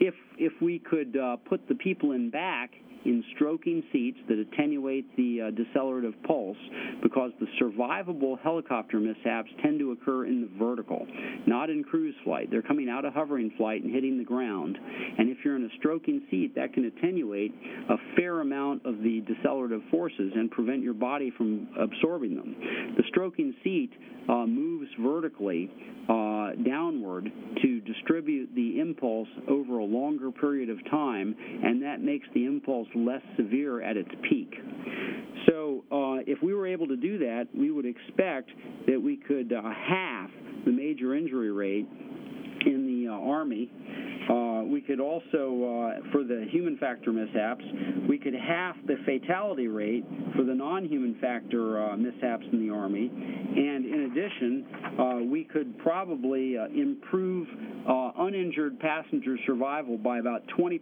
if 0.00 0.14
if 0.38 0.52
we 0.60 0.78
could 0.78 1.16
uh, 1.16 1.36
put 1.48 1.66
the 1.68 1.74
people 1.74 2.12
in 2.12 2.30
back 2.30 2.70
in 3.04 3.24
stroking 3.34 3.82
seats 3.92 4.18
that 4.28 4.38
attenuate 4.38 5.04
the 5.16 5.40
uh, 5.40 5.50
decelerative 5.50 6.14
pulse 6.26 6.56
because 7.02 7.30
the 7.40 7.46
survivable 7.60 8.38
helicopter 8.42 8.98
mishaps 8.98 9.50
tend 9.62 9.78
to 9.78 9.92
occur 9.92 10.26
in 10.26 10.42
the 10.42 10.50
vertical, 10.58 11.06
not 11.46 11.70
in 11.70 11.84
cruise 11.84 12.14
flight. 12.24 12.50
They're 12.50 12.62
coming 12.62 12.88
out 12.88 13.04
of 13.04 13.14
hovering 13.14 13.52
flight 13.56 13.82
and 13.82 13.92
hitting 13.92 14.18
the 14.18 14.24
ground. 14.24 14.78
And 15.18 15.28
if 15.28 15.38
you're 15.44 15.56
in 15.56 15.64
a 15.64 15.76
stroking 15.78 16.22
seat, 16.30 16.54
that 16.54 16.72
can 16.72 16.84
attenuate 16.84 17.52
a 17.90 17.96
fair 18.16 18.40
amount 18.40 18.84
of 18.86 18.98
the 18.98 19.22
decelerative 19.22 19.88
forces 19.90 20.32
and 20.34 20.50
prevent 20.50 20.82
your 20.82 20.94
body 20.94 21.32
from 21.36 21.68
absorbing 21.78 22.36
them. 22.36 22.56
The 22.96 23.04
stroking 23.08 23.54
seat 23.62 23.90
uh, 24.28 24.46
moves 24.46 24.88
vertically 25.00 25.70
uh, 26.08 26.50
downward 26.66 27.30
to 27.62 27.80
distribute 27.80 28.50
the 28.54 28.80
impulse 28.80 29.28
over 29.48 29.78
a 29.78 29.84
longer 29.84 30.30
period 30.30 30.70
of 30.70 30.78
time, 30.90 31.34
and 31.38 31.82
that 31.82 32.00
makes 32.00 32.26
the 32.34 32.44
impulse 32.44 32.88
less 32.94 33.22
severe 33.36 33.82
at 33.82 33.96
its 33.96 34.10
peak. 34.28 34.54
So, 35.48 35.84
uh, 35.90 36.22
if 36.26 36.42
we 36.42 36.54
were 36.54 36.66
able 36.66 36.86
to 36.88 36.96
do 36.96 37.18
that, 37.18 37.48
we 37.54 37.70
would 37.70 37.84
expect 37.84 38.50
that 38.86 39.00
we 39.00 39.16
could 39.16 39.52
uh, 39.52 39.62
half 39.62 40.30
the 40.64 40.72
major 40.72 41.14
injury 41.14 41.50
rate 41.50 41.86
in 42.66 42.86
the 42.86 42.92
uh, 43.08 43.12
Army. 43.12 43.70
Uh, 44.28 44.64
we 44.64 44.80
could 44.80 45.00
also, 45.00 45.24
uh, 45.28 46.10
for 46.10 46.24
the 46.24 46.46
human 46.50 46.78
factor 46.78 47.12
mishaps, 47.12 47.64
we 48.08 48.18
could 48.18 48.34
half 48.34 48.76
the 48.86 48.96
fatality 49.04 49.68
rate 49.68 50.04
for 50.34 50.44
the 50.44 50.54
non-human 50.54 51.16
factor 51.20 51.82
uh, 51.82 51.96
mishaps 51.96 52.44
in 52.52 52.66
the 52.66 52.72
Army. 52.72 53.10
And 53.10 53.84
in 53.84 54.10
addition, 54.10 54.66
uh, 54.98 55.30
we 55.30 55.44
could 55.44 55.78
probably 55.78 56.56
uh, 56.56 56.66
improve 56.66 57.46
uh, 57.88 58.12
uninjured 58.18 58.80
passenger 58.80 59.36
survival 59.46 59.98
by 59.98 60.18
about 60.18 60.42
20% 60.58 60.80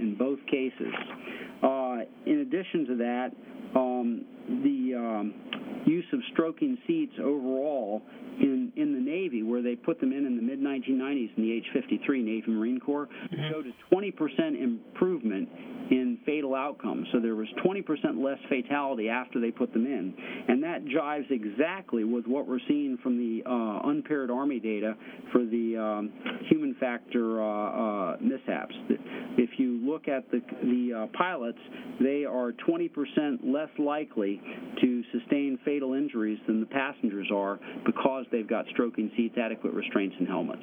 in 0.00 0.16
both 0.16 0.38
cases. 0.46 0.94
Uh, 1.62 1.96
in 2.26 2.40
addition 2.40 2.86
to 2.86 2.96
that, 2.96 3.30
um, 3.74 4.24
the 4.48 4.94
um, 4.96 5.34
use 5.86 6.04
of 6.12 6.20
stroking 6.32 6.78
seats 6.86 7.14
overall 7.22 8.02
in, 8.40 8.72
in 8.76 8.92
the 8.92 9.00
Navy, 9.00 9.42
where 9.42 9.62
they 9.62 9.76
put 9.76 10.00
them 10.00 10.12
in 10.12 10.26
in 10.26 10.36
the 10.36 10.42
mid 10.42 10.60
1990s 10.60 11.36
in 11.36 11.42
the 11.42 11.52
H 11.52 11.66
53 11.72 12.22
Navy 12.22 12.50
Marine 12.50 12.80
Corps, 12.80 13.08
showed 13.50 13.66
a 13.66 13.94
20% 13.94 14.62
improvement 14.62 15.48
in 15.90 16.18
fatal 16.24 16.54
outcomes. 16.54 17.06
So 17.12 17.20
there 17.20 17.34
was 17.34 17.48
20% 17.64 17.84
less 18.22 18.38
fatality 18.48 19.08
after 19.08 19.40
they 19.40 19.50
put 19.50 19.72
them 19.72 19.86
in. 19.86 20.14
And 20.48 20.62
that 20.62 20.84
jives 20.84 21.30
exactly 21.30 22.04
with 22.04 22.26
what 22.26 22.48
we're 22.48 22.60
seeing 22.66 22.98
from 23.02 23.18
the 23.18 23.42
uh, 23.48 23.88
unpaired 23.88 24.30
Army 24.30 24.60
data 24.60 24.94
for 25.32 25.44
the 25.44 25.76
um, 25.76 26.12
human 26.48 26.74
factor 26.80 27.42
uh, 27.42 27.44
uh, 27.44 28.16
mishaps. 28.20 28.74
If 29.36 29.50
you 29.58 29.80
look 29.84 30.08
at 30.08 30.30
the, 30.30 30.40
the 30.62 31.04
uh, 31.04 31.16
pilots, 31.16 31.58
they 32.00 32.24
are 32.24 32.52
20% 32.52 32.88
less 33.44 33.68
likely 33.78 34.40
to 34.80 35.02
sustain 35.12 35.58
fatal 35.64 35.94
injuries 35.94 36.38
than 36.46 36.60
the 36.60 36.66
passengers 36.66 37.28
are 37.32 37.58
because 37.84 38.24
they've 38.32 38.48
got 38.48 38.64
stroking 38.70 39.10
seats, 39.16 39.36
adequate 39.38 39.74
restraints, 39.74 40.16
and 40.18 40.28
helmets. 40.28 40.62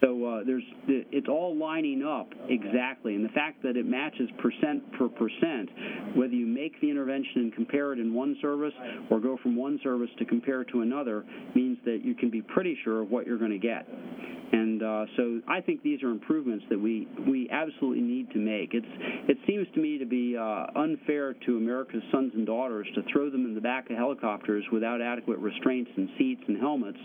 So 0.00 0.24
uh, 0.26 0.44
there's 0.44 0.64
it's 0.88 1.28
all 1.28 1.56
lining 1.56 2.02
up 2.02 2.28
exactly, 2.48 3.14
and 3.14 3.24
the 3.24 3.32
fact 3.32 3.62
that 3.62 3.76
it 3.76 3.86
matches 3.86 4.28
percent 4.38 4.53
per 4.98 5.08
percent, 5.08 5.68
whether 6.16 6.34
you 6.34 6.46
make 6.46 6.80
the 6.80 6.90
intervention 6.90 7.42
and 7.42 7.54
compare 7.54 7.92
it 7.92 7.98
in 7.98 8.12
one 8.12 8.36
service 8.40 8.74
or 9.10 9.20
go 9.20 9.38
from 9.42 9.56
one 9.56 9.78
service 9.82 10.10
to 10.18 10.24
compare 10.24 10.64
to 10.64 10.82
another, 10.82 11.24
means 11.54 11.78
that 11.84 12.00
you 12.04 12.14
can 12.14 12.30
be 12.30 12.42
pretty 12.42 12.76
sure 12.84 13.02
of 13.02 13.10
what 13.10 13.26
you're 13.26 13.38
going 13.38 13.50
to 13.50 13.58
get. 13.58 13.86
And 14.52 14.82
uh, 14.82 15.06
so 15.16 15.40
I 15.48 15.60
think 15.60 15.82
these 15.82 16.02
are 16.02 16.10
improvements 16.10 16.64
that 16.70 16.78
we, 16.78 17.08
we 17.28 17.48
absolutely 17.50 18.02
need 18.02 18.30
to 18.32 18.38
make. 18.38 18.70
It's, 18.72 18.86
it 19.28 19.38
seems 19.48 19.66
to 19.74 19.80
me 19.80 19.98
to 19.98 20.06
be 20.06 20.36
uh, 20.36 20.66
unfair 20.76 21.34
to 21.46 21.56
America's 21.56 22.02
sons 22.12 22.32
and 22.34 22.46
daughters 22.46 22.86
to 22.94 23.02
throw 23.12 23.30
them 23.30 23.46
in 23.46 23.54
the 23.54 23.60
back 23.60 23.90
of 23.90 23.96
helicopters 23.96 24.64
without 24.70 25.00
adequate 25.00 25.38
restraints 25.38 25.90
and 25.96 26.08
seats 26.16 26.42
and 26.46 26.58
helmets 26.60 26.98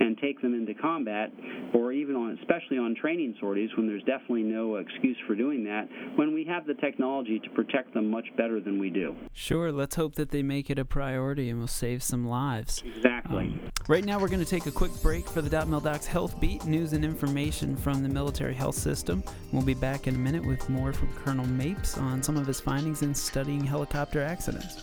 and 0.00 0.18
take 0.18 0.42
them 0.42 0.54
into 0.54 0.74
combat, 0.74 1.30
or 1.74 1.92
even 1.92 2.16
on, 2.16 2.36
especially 2.40 2.78
on 2.78 2.96
training 3.00 3.36
sorties 3.40 3.70
when 3.76 3.86
there's 3.86 4.02
definitely 4.02 4.42
no 4.42 4.76
excuse 4.76 5.16
for 5.28 5.36
doing 5.36 5.62
that, 5.62 5.86
when 6.16 6.34
we 6.34 6.44
have 6.44 6.66
the 6.66 6.74
technology 6.96 7.38
to 7.38 7.50
protect 7.50 7.92
them 7.92 8.10
much 8.10 8.26
better 8.36 8.58
than 8.60 8.78
we 8.78 8.88
do. 8.88 9.14
Sure, 9.32 9.70
let's 9.70 9.96
hope 9.96 10.14
that 10.14 10.30
they 10.30 10.42
make 10.42 10.70
it 10.70 10.78
a 10.78 10.84
priority 10.84 11.50
and 11.50 11.60
will 11.60 11.66
save 11.66 12.02
some 12.02 12.26
lives. 12.26 12.82
Exactly. 12.86 13.44
Um, 13.44 13.60
right 13.86 14.04
now, 14.04 14.18
we're 14.18 14.28
going 14.28 14.44
to 14.44 14.48
take 14.48 14.66
a 14.66 14.70
quick 14.70 14.90
break 15.02 15.28
for 15.28 15.42
the 15.42 15.50
Dot 15.50 15.68
Mil 15.68 15.80
Docs 15.80 16.06
Health 16.06 16.40
Beat 16.40 16.64
news 16.64 16.94
and 16.94 17.04
information 17.04 17.76
from 17.76 18.02
the 18.02 18.08
military 18.08 18.54
health 18.54 18.76
system. 18.76 19.22
We'll 19.52 19.62
be 19.62 19.74
back 19.74 20.06
in 20.06 20.14
a 20.14 20.18
minute 20.18 20.46
with 20.46 20.68
more 20.70 20.92
from 20.92 21.12
Colonel 21.16 21.46
Mapes 21.46 21.98
on 21.98 22.22
some 22.22 22.36
of 22.36 22.46
his 22.46 22.60
findings 22.60 23.02
in 23.02 23.14
studying 23.14 23.64
helicopter 23.64 24.22
accidents. 24.22 24.82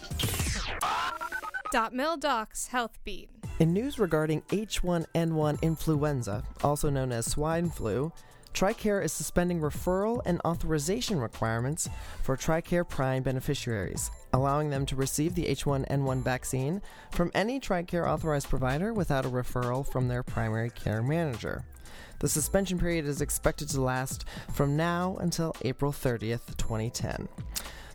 Dot 1.72 1.94
Mil 1.94 2.18
Docs 2.18 2.68
Health 2.68 3.00
Beat. 3.04 3.30
In 3.60 3.74
news 3.74 3.98
regarding 3.98 4.42
H1N1 4.44 5.62
influenza, 5.64 6.44
also 6.64 6.90
known 6.92 7.12
as 7.12 7.26
swine 7.26 7.70
flu, 7.70 8.12
TRICARE 8.54 9.04
is 9.04 9.12
suspending 9.12 9.60
referral 9.60 10.22
and 10.26 10.40
authorization 10.46 11.20
requirements 11.20 11.90
for 12.22 12.38
TRICARE 12.38 12.88
Prime 12.88 13.24
beneficiaries, 13.24 14.12
allowing 14.32 14.70
them 14.70 14.86
to 14.86 14.96
receive 14.96 15.34
the 15.34 15.46
H1N1 15.46 16.24
vaccine 16.24 16.80
from 17.12 17.32
any 17.34 17.60
TRICARE 17.60 18.08
authorized 18.08 18.50
provider 18.50 18.94
without 18.94 19.26
a 19.26 19.30
referral 19.30 19.86
from 19.86 20.08
their 20.08 20.22
primary 20.22 20.70
care 20.70 21.02
manager. 21.02 21.66
The 22.20 22.30
suspension 22.30 22.78
period 22.78 23.06
is 23.06 23.22
expected 23.22 23.70
to 23.70 23.82
last 23.82 24.26
from 24.54 24.78
now 24.78 25.18
until 25.20 25.56
April 25.64 25.92
30th, 25.92 26.56
2010. 26.58 27.28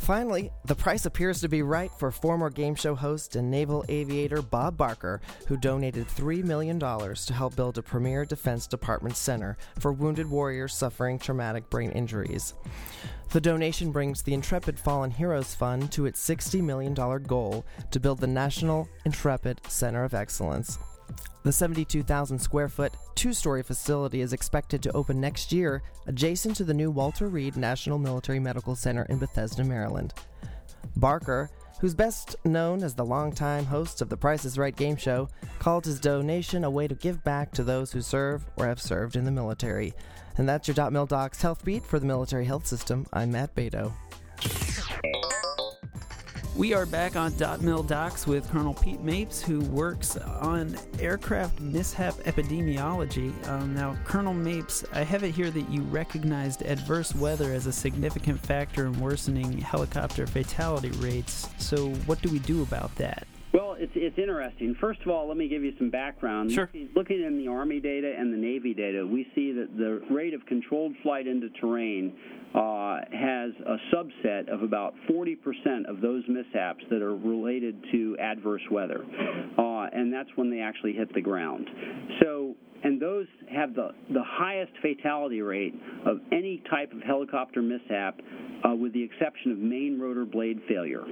Finally, 0.00 0.50
the 0.64 0.74
price 0.74 1.04
appears 1.04 1.42
to 1.42 1.48
be 1.48 1.60
right 1.60 1.90
for 1.98 2.10
former 2.10 2.48
game 2.48 2.74
show 2.74 2.94
host 2.94 3.36
and 3.36 3.50
naval 3.50 3.84
aviator 3.90 4.40
Bob 4.40 4.74
Barker, 4.74 5.20
who 5.46 5.58
donated 5.58 6.08
$3 6.08 6.42
million 6.42 6.80
to 6.80 7.34
help 7.34 7.54
build 7.54 7.76
a 7.76 7.82
premier 7.82 8.24
Defense 8.24 8.66
Department 8.66 9.14
center 9.14 9.58
for 9.78 9.92
wounded 9.92 10.28
warriors 10.28 10.74
suffering 10.74 11.18
traumatic 11.18 11.68
brain 11.68 11.90
injuries. 11.90 12.54
The 13.32 13.42
donation 13.42 13.92
brings 13.92 14.22
the 14.22 14.32
Intrepid 14.32 14.80
Fallen 14.80 15.10
Heroes 15.10 15.54
Fund 15.54 15.92
to 15.92 16.06
its 16.06 16.26
$60 16.26 16.62
million 16.62 16.94
goal 16.94 17.66
to 17.90 18.00
build 18.00 18.20
the 18.20 18.26
National 18.26 18.88
Intrepid 19.04 19.60
Center 19.68 20.02
of 20.02 20.14
Excellence. 20.14 20.78
The 21.42 21.52
72,000 21.52 22.38
square 22.38 22.68
foot, 22.68 22.92
two 23.14 23.32
story 23.32 23.62
facility 23.62 24.20
is 24.20 24.32
expected 24.32 24.82
to 24.82 24.92
open 24.92 25.20
next 25.20 25.52
year, 25.52 25.82
adjacent 26.06 26.56
to 26.56 26.64
the 26.64 26.74
new 26.74 26.90
Walter 26.90 27.28
Reed 27.28 27.56
National 27.56 27.98
Military 27.98 28.38
Medical 28.38 28.76
Center 28.76 29.04
in 29.04 29.18
Bethesda, 29.18 29.64
Maryland. 29.64 30.12
Barker, 30.96 31.50
who's 31.80 31.94
best 31.94 32.36
known 32.44 32.82
as 32.82 32.94
the 32.94 33.04
longtime 33.04 33.64
host 33.64 34.02
of 34.02 34.10
the 34.10 34.16
Price 34.16 34.44
is 34.44 34.58
Right 34.58 34.76
game 34.76 34.96
show, 34.96 35.28
called 35.58 35.86
his 35.86 35.98
donation 35.98 36.64
a 36.64 36.70
way 36.70 36.86
to 36.86 36.94
give 36.94 37.24
back 37.24 37.52
to 37.52 37.64
those 37.64 37.90
who 37.90 38.02
serve 38.02 38.44
or 38.56 38.66
have 38.66 38.80
served 38.80 39.16
in 39.16 39.24
the 39.24 39.30
military. 39.30 39.94
And 40.36 40.48
that's 40.48 40.68
your 40.68 40.74
Dot 40.74 40.92
Mil 40.92 41.06
Docs 41.06 41.40
Health 41.40 41.64
Beat 41.64 41.84
for 41.84 41.98
the 41.98 42.06
military 42.06 42.44
health 42.44 42.66
system. 42.66 43.06
I'm 43.12 43.32
Matt 43.32 43.54
Beto. 43.54 43.92
We 46.56 46.74
are 46.74 46.84
back 46.84 47.14
on 47.14 47.32
Dot 47.36 47.62
Mil 47.62 47.84
Docs 47.84 48.26
with 48.26 48.50
Colonel 48.50 48.74
Pete 48.74 49.00
Mapes, 49.00 49.40
who 49.40 49.60
works 49.60 50.16
on 50.16 50.76
aircraft 50.98 51.60
mishap 51.60 52.14
epidemiology. 52.24 53.32
Um, 53.48 53.72
now, 53.72 53.96
Colonel 54.04 54.34
Mapes, 54.34 54.84
I 54.92 55.04
have 55.04 55.22
it 55.22 55.30
here 55.30 55.50
that 55.52 55.70
you 55.70 55.82
recognized 55.82 56.62
adverse 56.62 57.14
weather 57.14 57.52
as 57.52 57.66
a 57.66 57.72
significant 57.72 58.40
factor 58.40 58.86
in 58.86 58.98
worsening 59.00 59.58
helicopter 59.58 60.26
fatality 60.26 60.90
rates. 60.98 61.48
So, 61.58 61.90
what 62.06 62.20
do 62.20 62.28
we 62.30 62.40
do 62.40 62.62
about 62.62 62.94
that? 62.96 63.26
It's 63.80 63.92
it's 63.94 64.18
interesting. 64.18 64.76
First 64.78 65.00
of 65.00 65.08
all, 65.08 65.26
let 65.26 65.38
me 65.38 65.48
give 65.48 65.62
you 65.62 65.72
some 65.78 65.88
background. 65.88 66.52
Sure. 66.52 66.68
Looking 66.94 67.22
in 67.22 67.38
the 67.38 67.48
Army 67.48 67.80
data 67.80 68.12
and 68.16 68.30
the 68.30 68.36
Navy 68.36 68.74
data, 68.74 69.06
we 69.06 69.26
see 69.34 69.52
that 69.52 69.74
the 69.74 70.02
rate 70.14 70.34
of 70.34 70.44
controlled 70.44 70.92
flight 71.02 71.26
into 71.26 71.48
terrain 71.60 72.12
uh, 72.54 72.98
has 73.10 73.52
a 73.64 73.76
subset 73.94 74.52
of 74.52 74.62
about 74.62 74.94
40% 75.10 75.88
of 75.88 76.02
those 76.02 76.22
mishaps 76.28 76.84
that 76.90 77.00
are 77.00 77.16
related 77.16 77.82
to 77.90 78.18
adverse 78.20 78.62
weather, 78.70 79.02
uh, 79.56 79.86
and 79.92 80.12
that's 80.12 80.28
when 80.36 80.50
they 80.50 80.60
actually 80.60 80.92
hit 80.92 81.14
the 81.14 81.22
ground. 81.22 81.66
So 82.20 82.56
and 82.82 83.00
those 83.00 83.26
have 83.50 83.74
the, 83.74 83.90
the 84.12 84.22
highest 84.24 84.72
fatality 84.82 85.42
rate 85.42 85.74
of 86.06 86.18
any 86.32 86.62
type 86.70 86.92
of 86.92 87.02
helicopter 87.02 87.62
mishap, 87.62 88.20
uh, 88.64 88.74
with 88.74 88.92
the 88.92 89.02
exception 89.02 89.52
of 89.52 89.58
main 89.58 89.98
rotor 90.00 90.24
blade 90.24 90.60
failure. 90.68 91.04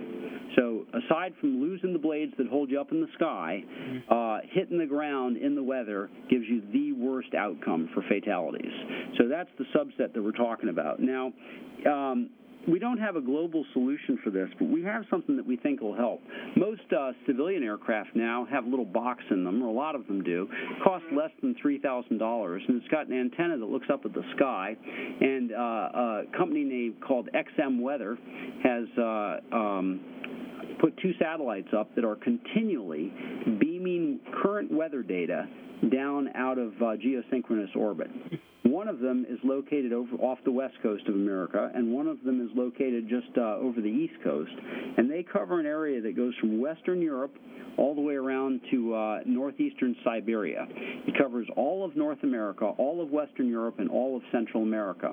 So, 0.56 0.86
aside 0.92 1.34
from 1.40 1.60
losing 1.60 1.92
the 1.92 1.98
blades 1.98 2.32
that 2.38 2.48
hold 2.48 2.70
you 2.70 2.80
up 2.80 2.90
in 2.90 3.00
the 3.00 3.08
sky, 3.14 3.62
uh, 4.10 4.38
hitting 4.50 4.78
the 4.78 4.86
ground 4.86 5.36
in 5.36 5.54
the 5.54 5.62
weather 5.62 6.10
gives 6.30 6.44
you 6.48 6.62
the 6.72 6.92
worst 6.92 7.34
outcome 7.34 7.90
for 7.94 8.02
fatalities. 8.08 8.72
So, 9.18 9.28
that's 9.28 9.50
the 9.58 9.64
subset 9.76 10.14
that 10.14 10.22
we're 10.22 10.32
talking 10.32 10.68
about. 10.68 11.00
Now, 11.00 11.32
um, 11.86 12.30
we 12.70 12.78
don't 12.78 12.98
have 12.98 13.16
a 13.16 13.20
global 13.20 13.64
solution 13.72 14.18
for 14.22 14.30
this, 14.30 14.48
but 14.58 14.68
we 14.68 14.82
have 14.82 15.04
something 15.10 15.36
that 15.36 15.46
we 15.46 15.56
think 15.56 15.80
will 15.80 15.96
help. 15.96 16.20
Most 16.56 16.82
uh, 16.96 17.12
civilian 17.26 17.62
aircraft 17.62 18.10
now 18.14 18.46
have 18.50 18.64
a 18.64 18.68
little 18.68 18.84
box 18.84 19.22
in 19.30 19.44
them, 19.44 19.62
or 19.62 19.68
a 19.68 19.72
lot 19.72 19.94
of 19.94 20.06
them 20.06 20.22
do. 20.22 20.48
Cost 20.84 21.04
less 21.12 21.30
than 21.40 21.54
three 21.60 21.78
thousand 21.78 22.18
dollars, 22.18 22.62
and 22.68 22.80
it's 22.80 22.90
got 22.90 23.06
an 23.06 23.18
antenna 23.18 23.58
that 23.58 23.66
looks 23.66 23.88
up 23.92 24.04
at 24.04 24.12
the 24.12 24.22
sky. 24.36 24.76
And 25.20 25.52
uh, 25.52 25.56
a 25.56 26.22
company 26.36 26.64
named 26.64 26.96
called 27.06 27.28
XM 27.34 27.80
Weather 27.80 28.18
has. 28.62 28.86
Uh, 28.98 29.56
um, 29.56 30.00
put 30.80 30.96
two 30.98 31.12
satellites 31.18 31.68
up 31.76 31.92
that 31.96 32.04
are 32.04 32.14
continually 32.14 33.12
beaming 33.60 34.20
current 34.42 34.70
weather 34.70 35.02
data 35.02 35.48
down 35.92 36.28
out 36.34 36.58
of 36.58 36.72
uh, 36.80 36.96
geosynchronous 36.96 37.74
orbit. 37.76 38.08
One 38.70 38.88
of 38.88 39.00
them 39.00 39.24
is 39.28 39.38
located 39.44 39.92
over 39.92 40.16
off 40.16 40.38
the 40.44 40.52
west 40.52 40.74
coast 40.82 41.06
of 41.08 41.14
America, 41.14 41.70
and 41.74 41.92
one 41.92 42.06
of 42.06 42.22
them 42.22 42.40
is 42.40 42.50
located 42.54 43.08
just 43.08 43.36
uh, 43.36 43.56
over 43.56 43.80
the 43.80 43.88
east 43.88 44.14
coast. 44.22 44.52
And 44.96 45.10
they 45.10 45.22
cover 45.22 45.58
an 45.58 45.66
area 45.66 46.00
that 46.02 46.16
goes 46.16 46.34
from 46.40 46.60
Western 46.60 47.00
Europe 47.00 47.34
all 47.78 47.94
the 47.94 48.00
way 48.00 48.14
around 48.14 48.60
to 48.72 48.92
uh, 48.92 49.18
northeastern 49.24 49.94
Siberia. 50.04 50.66
It 51.06 51.16
covers 51.16 51.46
all 51.56 51.84
of 51.84 51.96
North 51.96 52.18
America, 52.24 52.64
all 52.76 53.00
of 53.00 53.10
Western 53.10 53.48
Europe, 53.48 53.76
and 53.78 53.88
all 53.88 54.16
of 54.16 54.22
Central 54.32 54.64
America. 54.64 55.12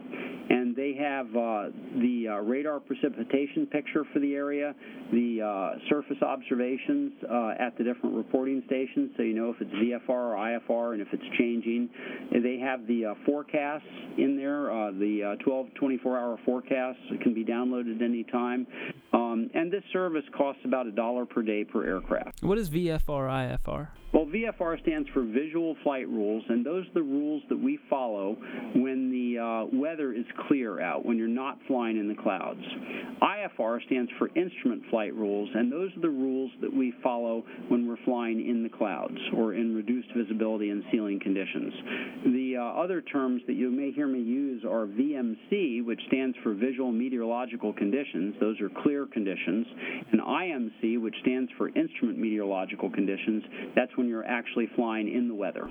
And 0.50 0.76
they 0.76 0.96
have 1.00 1.28
uh, 1.28 1.70
the 2.02 2.26
uh, 2.28 2.34
radar 2.42 2.80
precipitation 2.80 3.68
picture 3.72 4.04
for 4.12 4.20
the 4.20 4.34
area, 4.34 4.74
the 5.12 5.42
uh, 5.42 5.90
surface 5.90 6.22
observations 6.24 7.14
uh, 7.30 7.54
at 7.60 7.78
the 7.78 7.84
different 7.84 8.16
reporting 8.16 8.64
stations, 8.66 9.12
so 9.16 9.22
you 9.22 9.36
know 9.36 9.52
if 9.52 9.62
it's 9.62 9.72
VFR 9.72 10.10
or 10.10 10.36
IFR 10.36 10.94
and 10.94 11.02
if 11.02 11.08
it's 11.14 11.38
changing. 11.38 11.88
They 12.32 12.58
have 12.60 12.88
the 12.88 13.06
uh, 13.06 13.14
forecasts 13.46 13.86
in 14.18 14.38
there, 14.38 14.66
the 14.92 15.38
12 15.44 15.68
24 15.76 16.18
hour 16.18 16.40
forecasts 16.46 17.00
can 17.22 17.34
be 17.34 17.44
downloaded 17.44 18.02
anytime. 18.02 18.68
Um, 19.14 19.50
and 19.54 19.72
this 19.72 19.84
service 19.94 20.24
costs 20.38 20.62
about 20.66 20.88
a 20.88 20.92
dollar 20.92 21.26
per 21.26 21.42
day 21.42 21.64
per 21.64 21.86
aircraft. 21.86 22.44
What 22.44 22.58
is 22.58 22.70
VFR 22.70 23.58
IFR? 23.66 23.90
Well, 24.14 24.26
VFR 24.28 24.82
stands 24.82 25.10
for 25.14 25.24
Visual 25.24 25.76
Flight 25.84 26.08
Rules, 26.08 26.44
and 26.48 26.66
those 26.66 26.86
are 26.88 26.94
the 26.94 27.02
rules 27.02 27.44
that 27.50 27.60
we 27.60 27.78
follow 27.90 28.38
when 28.74 29.12
the 29.12 29.40
uh, 29.40 29.78
weather 29.78 30.14
is 30.14 30.26
clear 30.48 30.80
out, 30.80 31.06
when 31.06 31.18
you're 31.18 31.28
not 31.28 31.60
flying 31.68 31.98
in 31.98 32.08
the 32.08 32.16
clouds. 32.16 32.62
IFR 33.22 33.84
stands 33.86 34.10
for 34.18 34.30
Instrument 34.36 34.84
Flight 34.90 35.14
Rules, 35.14 35.50
and 35.54 35.72
those 35.72 35.90
are 35.98 36.02
the 36.02 36.10
rules 36.10 36.52
that 36.62 36.74
we 36.74 36.94
follow 37.04 37.44
when 37.68 37.88
we're 37.88 38.04
flying 38.06 38.48
in 38.48 38.64
the 38.64 38.70
clouds 38.70 39.18
or 39.36 39.54
in 39.54 39.76
reduced 39.76 40.08
visibility 40.16 40.70
and 40.70 40.84
ceiling 40.92 41.20
conditions. 41.20 41.74
The 42.26 42.56
uh, 42.58 42.82
other 42.82 43.02
terms 43.02 43.42
that 43.48 43.54
you 43.56 43.70
may 43.70 43.92
hear 43.92 44.08
me 44.08 44.20
use 44.20 44.64
are 44.64 44.86
VMC, 44.86 45.84
which 45.84 46.00
stands 46.08 46.38
for 46.42 46.54
Visual 46.54 46.92
Meteorological 46.92 47.74
Conditions, 47.74 48.36
those 48.40 48.60
are 48.62 48.70
clear 48.82 49.06
conditions, 49.06 49.66
and 50.12 50.22
IMC, 50.22 51.02
which 51.02 51.16
stands 51.22 51.52
for 51.58 51.70
Instrument 51.70 52.18
Meteorological 52.18 52.90
Conditions, 52.92 53.44
that's 53.76 53.95
when 53.98 54.08
you're 54.08 54.26
actually 54.26 54.68
flying 54.76 55.08
in 55.14 55.28
the 55.28 55.36
weather. 55.36 55.70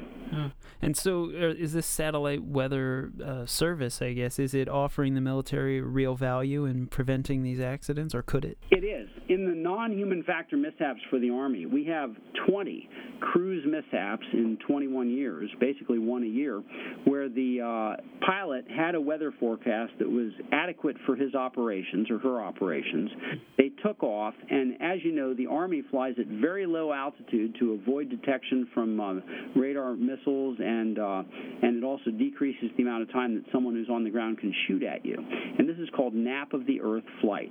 And 0.83 0.97
so, 0.97 1.25
uh, 1.27 1.55
is 1.57 1.73
this 1.73 1.87
satellite 1.87 2.43
weather 2.43 3.11
uh, 3.25 3.47
service, 3.47 4.03
I 4.03 4.13
guess, 4.13 4.39
is 4.39 4.55
it 4.55 4.69
offering 4.69 5.15
the 5.15 5.21
military 5.21 5.81
real 5.81 6.15
value 6.15 6.65
in 6.65 6.87
preventing 6.87 7.43
these 7.43 7.61
accidents, 7.61 8.15
or 8.15 8.23
could 8.23 8.45
it? 8.45 8.59
It 8.71 8.85
is. 8.85 9.09
In 9.35 9.47
the 9.47 9.55
non 9.55 9.91
human 9.91 10.23
factor 10.23 10.57
mishaps 10.57 11.01
for 11.11 11.19
the 11.19 11.31
Army, 11.31 11.67
we 11.67 11.85
have 11.87 12.15
20 12.47 12.89
cruise 13.19 13.65
mishaps 13.67 14.25
in 14.33 14.57
21 14.65 15.11
years, 15.11 15.51
basically 15.59 15.99
one 15.99 16.23
a 16.23 16.27
year, 16.27 16.63
where 17.05 17.29
the 17.29 17.61
uh, 17.61 18.01
pilot 18.25 18.65
had 18.71 18.95
a 18.95 19.01
weather 19.01 19.35
forecast 19.41 19.91
that 19.99 20.09
was 20.09 20.31
adequate 20.53 20.95
for 21.05 21.17
his 21.17 21.35
operations 21.35 22.13
or 22.13 22.19
her 22.21 22.41
operations. 22.41 23.11
They 23.59 23.71
took 23.85 24.05
off, 24.05 24.35
and 24.51 24.75
as 24.81 24.99
you 25.03 25.11
know, 25.11 25.35
the 25.35 25.49
Army 25.49 25.83
flies 25.91 26.15
at 26.21 26.29
very 26.29 26.65
low 26.65 26.93
altitude 26.93 27.57
to 27.59 27.73
avoid 27.73 28.11
detection 28.11 28.69
from 28.73 29.01
uh, 29.01 29.15
radar 29.57 29.97
missiles, 29.97 30.59
and 30.61 30.97
uh, 30.97 31.23
and 31.63 31.77
it 31.77 31.83
also 31.83 32.13
decreases 32.13 32.71
the 32.77 32.85
amount 32.85 33.03
of 33.03 33.11
time 33.11 33.35
that 33.35 33.43
someone 33.53 33.75
who's 33.75 33.91
on 33.91 34.05
the 34.05 34.11
ground 34.11 34.39
can 34.39 34.55
shoot 34.69 34.85
at 34.85 35.05
you. 35.05 35.17
And 35.59 35.69
this 35.69 35.79
is 35.79 35.89
called 35.97 36.15
nap 36.15 36.53
of 36.53 36.67
the 36.67 36.81
earth 36.81 37.05
flight. 37.21 37.51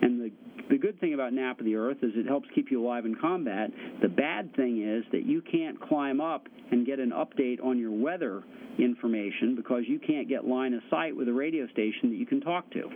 And 0.00 0.20
the 0.20 0.30
the 0.70 0.78
good 0.78 0.98
thing 1.00 1.14
about 1.14 1.23
nap 1.32 1.58
of 1.58 1.64
the 1.64 1.76
earth 1.76 1.98
is 2.02 2.12
it 2.14 2.26
helps 2.26 2.48
keep 2.54 2.70
you 2.70 2.84
alive 2.84 3.06
in 3.06 3.14
combat. 3.14 3.70
The 4.02 4.08
bad 4.08 4.54
thing 4.56 4.82
is 4.82 5.04
that 5.12 5.24
you 5.24 5.42
can't 5.42 5.80
climb 5.80 6.20
up 6.20 6.46
and 6.70 6.86
get 6.86 6.98
an 6.98 7.10
update 7.10 7.64
on 7.64 7.78
your 7.78 7.92
weather 7.92 8.42
information 8.78 9.54
because 9.54 9.82
you 9.86 9.98
can't 9.98 10.28
get 10.28 10.44
line 10.44 10.74
of 10.74 10.82
sight 10.90 11.16
with 11.16 11.28
a 11.28 11.32
radio 11.32 11.66
station 11.68 12.10
that 12.10 12.16
you 12.16 12.26
can 12.26 12.40
talk 12.40 12.70
to 12.72 12.88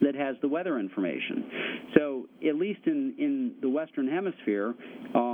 that 0.00 0.14
has 0.14 0.36
the 0.42 0.48
weather 0.48 0.78
information. 0.78 1.44
So, 1.96 2.26
at 2.46 2.56
least 2.56 2.80
in, 2.86 3.14
in 3.18 3.54
the 3.60 3.68
Western 3.68 4.08
Hemisphere, 4.08 4.74
um, 5.14 5.33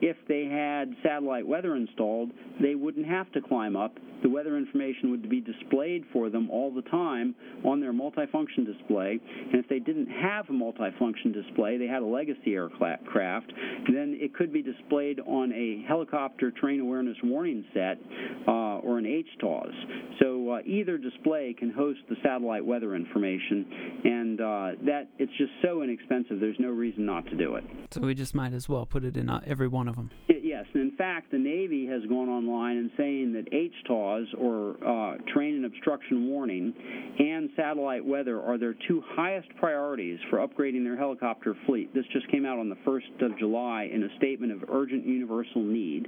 if 0.00 0.16
they 0.28 0.44
had 0.44 0.94
satellite 1.02 1.46
weather 1.46 1.76
installed, 1.76 2.30
they 2.60 2.74
wouldn't 2.74 3.06
have 3.06 3.30
to 3.32 3.40
climb 3.40 3.76
up. 3.76 3.98
The 4.22 4.28
weather 4.28 4.58
information 4.58 5.10
would 5.10 5.28
be 5.30 5.40
displayed 5.40 6.04
for 6.12 6.28
them 6.28 6.50
all 6.50 6.70
the 6.70 6.82
time 6.82 7.34
on 7.64 7.80
their 7.80 7.92
multifunction 7.92 8.66
display. 8.66 9.18
And 9.52 9.54
if 9.54 9.68
they 9.68 9.78
didn't 9.78 10.08
have 10.08 10.48
a 10.50 10.52
multifunction 10.52 11.32
display, 11.32 11.78
they 11.78 11.86
had 11.86 12.02
a 12.02 12.06
legacy 12.06 12.54
aircraft, 12.54 13.52
then 13.88 14.18
it 14.20 14.34
could 14.34 14.52
be 14.52 14.62
displayed 14.62 15.20
on 15.20 15.52
a 15.52 15.82
helicopter 15.88 16.50
terrain 16.50 16.80
awareness 16.80 17.16
warning 17.24 17.64
set 17.72 17.98
uh, 18.46 18.80
or 18.80 18.98
an 18.98 19.04
HTAWS. 19.04 20.18
So 20.20 20.50
uh, 20.50 20.58
either 20.66 20.98
display 20.98 21.54
can 21.58 21.70
host 21.70 22.00
the 22.10 22.16
satellite 22.22 22.64
weather 22.64 22.94
information, 22.94 23.66
and 24.04 24.40
uh, 24.40 24.70
that 24.84 25.08
it's 25.18 25.32
just 25.38 25.52
so 25.62 25.82
inexpensive. 25.82 26.40
There's 26.40 26.58
no 26.58 26.68
reason 26.68 27.06
not 27.06 27.24
to 27.26 27.36
do 27.36 27.56
it. 27.56 27.64
So 27.90 28.02
we 28.02 28.14
just 28.14 28.34
might 28.34 28.52
as 28.52 28.68
well 28.68 28.84
put 28.84 29.04
it 29.04 29.16
in 29.16 29.30
uh, 29.30 29.40
every 29.50 29.68
one 29.68 29.88
of 29.88 29.96
them. 29.96 30.10
Yes, 30.60 30.68
and 30.74 30.90
in 30.90 30.96
fact, 30.96 31.30
the 31.30 31.38
Navy 31.38 31.86
has 31.86 32.02
gone 32.06 32.28
online 32.28 32.76
and 32.76 32.90
saying 32.94 33.32
that 33.32 33.50
HTAWS 33.50 34.26
or 34.38 34.76
uh, 34.86 35.16
terrain 35.32 35.54
and 35.54 35.64
obstruction 35.64 36.28
warning 36.28 36.74
and 37.18 37.48
satellite 37.56 38.04
weather 38.04 38.42
are 38.42 38.58
their 38.58 38.74
two 38.86 39.02
highest 39.16 39.48
priorities 39.58 40.18
for 40.28 40.46
upgrading 40.46 40.84
their 40.84 40.98
helicopter 40.98 41.56
fleet. 41.64 41.94
This 41.94 42.04
just 42.12 42.30
came 42.30 42.44
out 42.44 42.58
on 42.58 42.68
the 42.68 42.76
1st 42.86 43.24
of 43.24 43.38
July 43.38 43.88
in 43.90 44.02
a 44.02 44.16
statement 44.18 44.52
of 44.52 44.68
urgent 44.70 45.06
universal 45.06 45.62
need. 45.62 46.06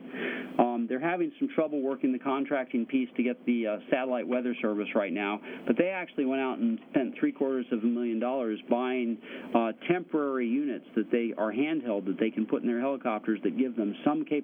Um, 0.58 0.86
they're 0.86 1.00
having 1.00 1.32
some 1.38 1.48
trouble 1.54 1.80
working 1.80 2.12
the 2.12 2.18
contracting 2.18 2.84
piece 2.84 3.08
to 3.16 3.22
get 3.22 3.42
the 3.46 3.66
uh, 3.66 3.76
satellite 3.90 4.28
weather 4.28 4.54
service 4.60 4.88
right 4.94 5.14
now, 5.14 5.40
but 5.66 5.78
they 5.78 5.88
actually 5.88 6.26
went 6.26 6.42
out 6.42 6.58
and 6.58 6.78
spent 6.90 7.14
three 7.18 7.32
quarters 7.32 7.64
of 7.72 7.78
a 7.78 7.86
million 7.86 8.20
dollars 8.20 8.58
buying 8.68 9.16
uh, 9.54 9.72
temporary 9.90 10.46
units 10.46 10.84
that 10.94 11.10
they 11.10 11.32
are 11.38 11.52
handheld 11.52 12.04
that 12.04 12.20
they 12.20 12.30
can 12.30 12.44
put 12.44 12.60
in 12.60 12.68
their 12.68 12.80
helicopters 12.80 13.40
that 13.44 13.56
give 13.56 13.76
them 13.76 13.94
some 14.04 14.22
capability 14.24 14.41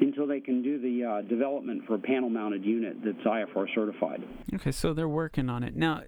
until 0.00 0.26
they 0.26 0.40
can 0.40 0.62
do 0.62 0.80
the 0.80 1.04
uh, 1.04 1.22
development 1.22 1.82
for 1.86 1.94
a 1.94 1.98
panel 1.98 2.28
mounted 2.28 2.64
unit 2.64 2.96
that's 3.04 3.18
IFR 3.18 3.66
certified. 3.74 4.22
Okay, 4.54 4.72
so 4.72 4.92
they're 4.92 5.08
working 5.08 5.48
on 5.48 5.62
it. 5.62 5.76
Now, 5.76 6.02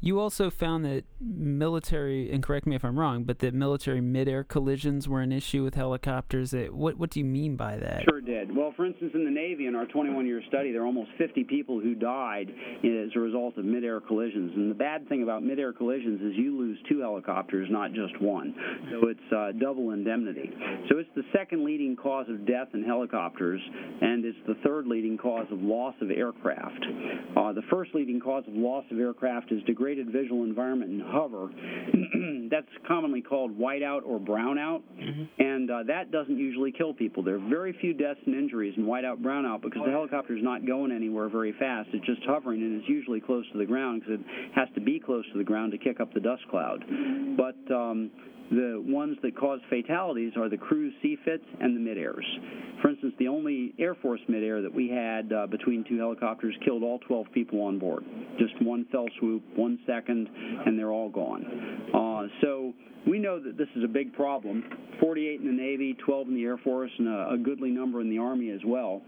you 0.00 0.20
also 0.20 0.50
found 0.50 0.84
that 0.84 1.04
military, 1.20 2.30
and 2.30 2.42
correct 2.42 2.66
me 2.66 2.76
if 2.76 2.84
I'm 2.84 2.98
wrong, 2.98 3.24
but 3.24 3.40
that 3.40 3.54
military 3.54 4.00
midair 4.00 4.44
collisions 4.44 5.08
were 5.08 5.20
an 5.20 5.32
issue 5.32 5.64
with 5.64 5.74
helicopters. 5.74 6.54
It, 6.54 6.74
what 6.74 6.98
what 6.98 7.10
do 7.10 7.20
you 7.20 7.24
mean 7.24 7.56
by 7.56 7.76
that? 7.76 8.04
Sure 8.08 8.20
did. 8.20 8.54
Well, 8.54 8.72
for 8.76 8.86
instance, 8.86 9.12
in 9.14 9.24
the 9.24 9.30
Navy, 9.30 9.66
in 9.66 9.74
our 9.74 9.86
21-year 9.86 10.42
study, 10.48 10.72
there 10.72 10.82
are 10.82 10.86
almost 10.86 11.10
50 11.18 11.44
people 11.44 11.80
who 11.80 11.94
died 11.94 12.50
as 12.50 13.10
a 13.16 13.20
result 13.20 13.56
of 13.56 13.64
midair 13.64 14.00
collisions. 14.00 14.52
And 14.54 14.70
the 14.70 14.74
bad 14.74 15.08
thing 15.08 15.22
about 15.22 15.42
midair 15.42 15.72
collisions 15.72 16.20
is 16.20 16.32
you 16.36 16.58
lose 16.58 16.78
two 16.88 17.00
helicopters, 17.00 17.68
not 17.70 17.92
just 17.92 18.20
one. 18.20 18.54
So 18.90 19.08
it's 19.08 19.32
uh, 19.34 19.52
double 19.58 19.90
indemnity. 19.90 20.50
So 20.90 20.98
it's 20.98 21.08
the 21.16 21.22
second 21.36 21.64
leading 21.64 21.96
cause 21.96 22.26
of 22.28 22.46
death 22.46 22.68
in 22.74 22.84
helicopters, 22.84 23.60
and 24.00 24.24
it's 24.24 24.38
the 24.46 24.56
third 24.64 24.86
leading 24.86 25.16
cause 25.18 25.46
of 25.50 25.60
loss 25.60 25.94
of 26.00 26.10
aircraft. 26.10 26.84
Uh, 27.36 27.52
the 27.52 27.62
first 27.70 27.94
leading 27.94 28.20
cause 28.20 28.44
of 28.46 28.54
loss 28.54 28.84
of 28.90 28.98
aircraft 28.98 29.50
is 29.52 29.62
degraded 29.64 30.12
visual 30.12 30.44
environment 30.44 30.90
and 30.90 31.02
hover. 31.10 31.50
That's 32.50 32.66
commonly 32.86 33.20
called 33.20 33.58
whiteout 33.58 34.00
or 34.04 34.18
brownout, 34.18 34.82
mm-hmm. 34.98 35.24
and 35.42 35.70
uh, 35.70 35.82
that 35.86 36.10
doesn't 36.10 36.38
usually 36.38 36.72
kill 36.72 36.94
people. 36.94 37.22
There 37.22 37.34
are 37.34 37.48
very 37.48 37.76
few 37.80 37.92
deaths 37.92 38.20
and 38.24 38.34
injuries 38.34 38.74
in 38.76 38.84
whiteout 38.84 39.20
brownout 39.20 39.62
because 39.62 39.82
the 39.84 39.90
helicopter 39.90 40.36
is 40.36 40.42
not 40.42 40.66
going 40.66 40.90
anywhere 40.90 41.28
very 41.28 41.52
fast. 41.58 41.90
It's 41.92 42.06
just 42.06 42.22
hovering, 42.24 42.62
and 42.62 42.80
it's 42.80 42.88
usually 42.88 43.20
close 43.20 43.44
to 43.52 43.58
the 43.58 43.66
ground 43.66 44.02
because 44.02 44.20
it 44.20 44.26
has 44.54 44.68
to 44.74 44.80
be 44.80 44.98
close 44.98 45.24
to 45.32 45.38
the 45.38 45.44
ground 45.44 45.72
to 45.72 45.78
kick 45.78 46.00
up 46.00 46.14
the 46.14 46.20
dust 46.20 46.42
cloud. 46.50 46.84
But 47.36 47.74
um, 47.74 48.10
the 48.50 48.82
ones 48.86 49.16
that 49.22 49.36
cause 49.36 49.60
fatalities 49.68 50.32
are 50.36 50.48
the 50.48 50.56
cruise 50.56 50.94
CFITs 51.04 51.44
and 51.60 51.76
the 51.76 51.80
mid-airs. 51.80 52.24
For 52.82 52.90
instance, 52.90 53.14
the 53.18 53.28
only 53.28 53.74
Air 53.78 53.94
Force 53.94 54.20
mid-air 54.28 54.62
that 54.62 54.72
we 54.72 54.88
had 54.88 55.32
uh, 55.32 55.46
between 55.46 55.84
two 55.88 55.98
helicopters 55.98 56.54
killed 56.64 56.82
all 56.82 56.98
12 57.00 57.26
people 57.32 57.60
on 57.62 57.78
board. 57.78 58.04
Just 58.38 58.54
one 58.62 58.86
fell 58.90 59.06
swoop, 59.18 59.42
one 59.56 59.78
second, 59.86 60.28
and 60.66 60.78
they're 60.78 60.92
all 60.92 61.10
gone. 61.10 61.44
Uh, 61.94 62.28
so 62.40 62.72
we 63.06 63.18
know 63.18 63.42
that 63.42 63.56
this 63.58 63.68
is 63.76 63.84
a 63.84 63.88
big 63.88 64.12
problem 64.12 64.64
48 65.00 65.40
in 65.40 65.46
the 65.46 65.52
Navy, 65.52 65.96
12 66.04 66.28
in 66.28 66.34
the 66.34 66.44
Air 66.44 66.58
Force, 66.58 66.90
and 66.98 67.08
a, 67.08 67.30
a 67.34 67.38
goodly 67.38 67.70
number 67.70 68.00
in 68.00 68.10
the 68.10 68.18
Army 68.18 68.50
as 68.50 68.60
well. 68.66 69.00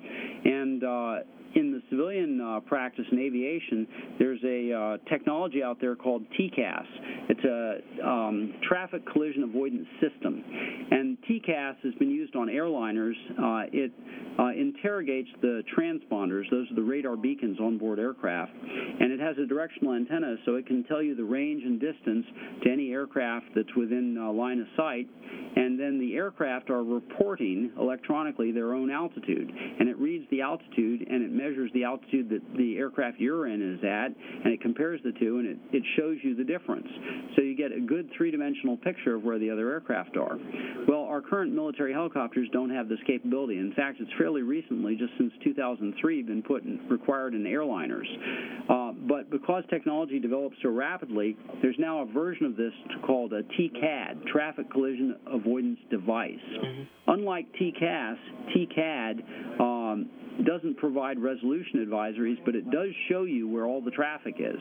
And 0.45 0.85
uh, 0.85 1.17
in 1.55 1.73
the 1.73 1.83
civilian 1.91 2.41
uh, 2.41 2.61
practice 2.61 3.05
in 3.11 3.19
aviation, 3.19 3.87
there's 4.19 4.41
a 4.45 4.73
uh, 4.73 5.11
technology 5.11 5.63
out 5.63 5.79
there 5.81 5.97
called 5.97 6.23
TCAS. 6.39 6.85
It's 7.29 7.45
a 7.45 8.07
um, 8.09 8.55
traffic 8.69 9.03
collision 9.13 9.45
avoidance 9.45 9.87
system, 10.01 10.43
and 10.91 11.19
TCAS 11.29 11.77
has 11.83 11.95
been 11.95 12.11
used 12.11 12.37
on 12.37 12.49
airliners. 12.49 13.15
Uh, 13.31 13.67
it 13.73 13.93
uh, 14.39 14.51
interrogates 14.53 15.29
the 15.43 15.63
transponders; 15.77 16.45
those 16.51 16.71
are 16.71 16.75
the 16.75 16.83
radar 16.83 17.17
beacons 17.17 17.59
on 17.61 17.79
board 17.79 17.99
aircraft, 17.99 18.53
and 18.53 19.13
it 19.13 19.21
has 19.21 19.37
a 19.39 19.47
directional 19.47 19.95
antenna, 19.95 20.37
so 20.47 20.55
it 20.55 20.67
can 20.67 20.85
tell 20.85 21.03
you 21.03 21.15
the 21.15 21.25
range 21.25 21.63
and 21.65 21.81
distance 21.81 22.27
to 22.63 22.71
any 22.71 22.93
aircraft 22.93 23.47
that's 23.55 23.75
within 23.77 24.17
uh, 24.19 24.31
line 24.31 24.61
of 24.61 24.67
sight. 24.77 25.09
And 25.57 25.79
then 25.79 25.99
the 25.99 26.15
aircraft 26.15 26.71
are 26.71 26.83
reporting 26.83 27.73
electronically 27.79 28.53
their 28.53 28.73
own 28.73 28.91
altitude, 28.91 29.51
and 29.51 29.89
it 29.89 29.99
reads 29.99 30.25
the 30.31 30.41
altitude 30.41 31.07
and 31.09 31.23
it 31.23 31.31
measures 31.41 31.71
the 31.73 31.85
altitude 31.85 32.29
that 32.29 32.43
the 32.57 32.77
aircraft 32.77 33.19
you're 33.19 33.47
in 33.47 33.63
is 33.63 33.83
at, 33.83 34.09
and 34.45 34.53
it 34.53 34.61
compares 34.61 35.01
the 35.03 35.13
two, 35.19 35.39
and 35.39 35.49
it, 35.49 35.59
it 35.73 35.83
shows 35.97 36.19
you 36.23 36.35
the 36.35 36.45
difference. 36.45 36.87
So 37.37 37.43
you 37.43 37.57
get 37.57 37.73
a 37.73 37.81
good 37.81 38.11
three-dimensional 38.17 38.77
picture 38.79 39.15
of 39.15 39.25
where 39.25 39.39
the 39.39 39.51
other 39.51 39.71
aircraft 39.71 40.17
are. 40.17 40.39
Well, 40.87 41.05
our 41.05 41.21
current 41.21 41.53
military 41.53 41.93
helicopters 41.93 42.49
don't 42.53 42.71
have 42.71 42.89
this 42.89 42.99
capability. 43.07 43.59
In 43.59 43.73
fact, 43.75 43.99
it's 44.01 44.11
fairly 44.19 44.43
recently, 44.43 44.97
just 44.97 45.13
since 45.19 45.33
2003, 45.45 46.23
been 46.23 46.43
put 46.43 46.65
in, 46.65 46.81
required 46.89 47.35
in 47.35 47.45
airliners. 47.45 48.07
Uh, 48.69 48.93
but 49.09 49.31
because 49.31 49.65
technology 49.71 50.19
develops 50.19 50.57
so 50.63 50.69
rapidly, 50.69 51.37
there's 51.63 51.77
now 51.79 52.03
a 52.03 52.07
version 52.07 52.47
of 52.47 52.57
this 52.57 52.73
called 53.07 53.33
a 53.33 53.43
TCAD, 53.43 54.27
Traffic 54.27 54.71
Collision 54.71 55.17
Avoidance 55.27 55.79
Device. 55.91 56.35
Mm-hmm. 56.63 56.83
Unlike 57.09 57.47
TCAS, 57.61 58.17
TCAD 58.55 59.61
um, 59.61 60.09
doesn't 60.45 60.77
provide 60.79 61.19
resolution 61.19 61.87
advisories, 61.87 62.37
but 62.45 62.55
it 62.55 62.71
does 62.71 62.89
show 63.09 63.25
you 63.25 63.49
where 63.49 63.67
all 63.67 63.81
the 63.81 63.91
traffic 63.91 64.37
is. 64.39 64.61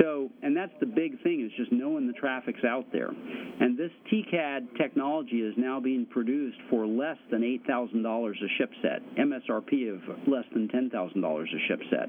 So, 0.00 0.30
and 0.42 0.56
that's 0.56 0.72
the 0.80 0.86
big 0.86 1.20
thing 1.22 1.44
is 1.44 1.50
just 1.56 1.72
knowing 1.72 2.06
the 2.06 2.12
traffic's 2.12 2.64
out 2.64 2.86
there. 2.92 3.08
And 3.08 3.76
this 3.76 3.90
TCAD 4.12 4.76
technology 4.76 5.40
is 5.40 5.54
now 5.56 5.80
being 5.80 6.06
produced 6.06 6.58
for 6.70 6.86
less 6.86 7.16
than 7.30 7.42
$8,000 7.68 8.30
a 8.30 8.48
ship 8.58 8.70
set, 8.82 9.02
MSRP 9.16 9.92
of 9.92 10.00
less 10.28 10.44
than 10.52 10.68
$10,000 10.68 11.42
a 11.42 11.68
ship 11.68 11.80
set. 11.90 12.08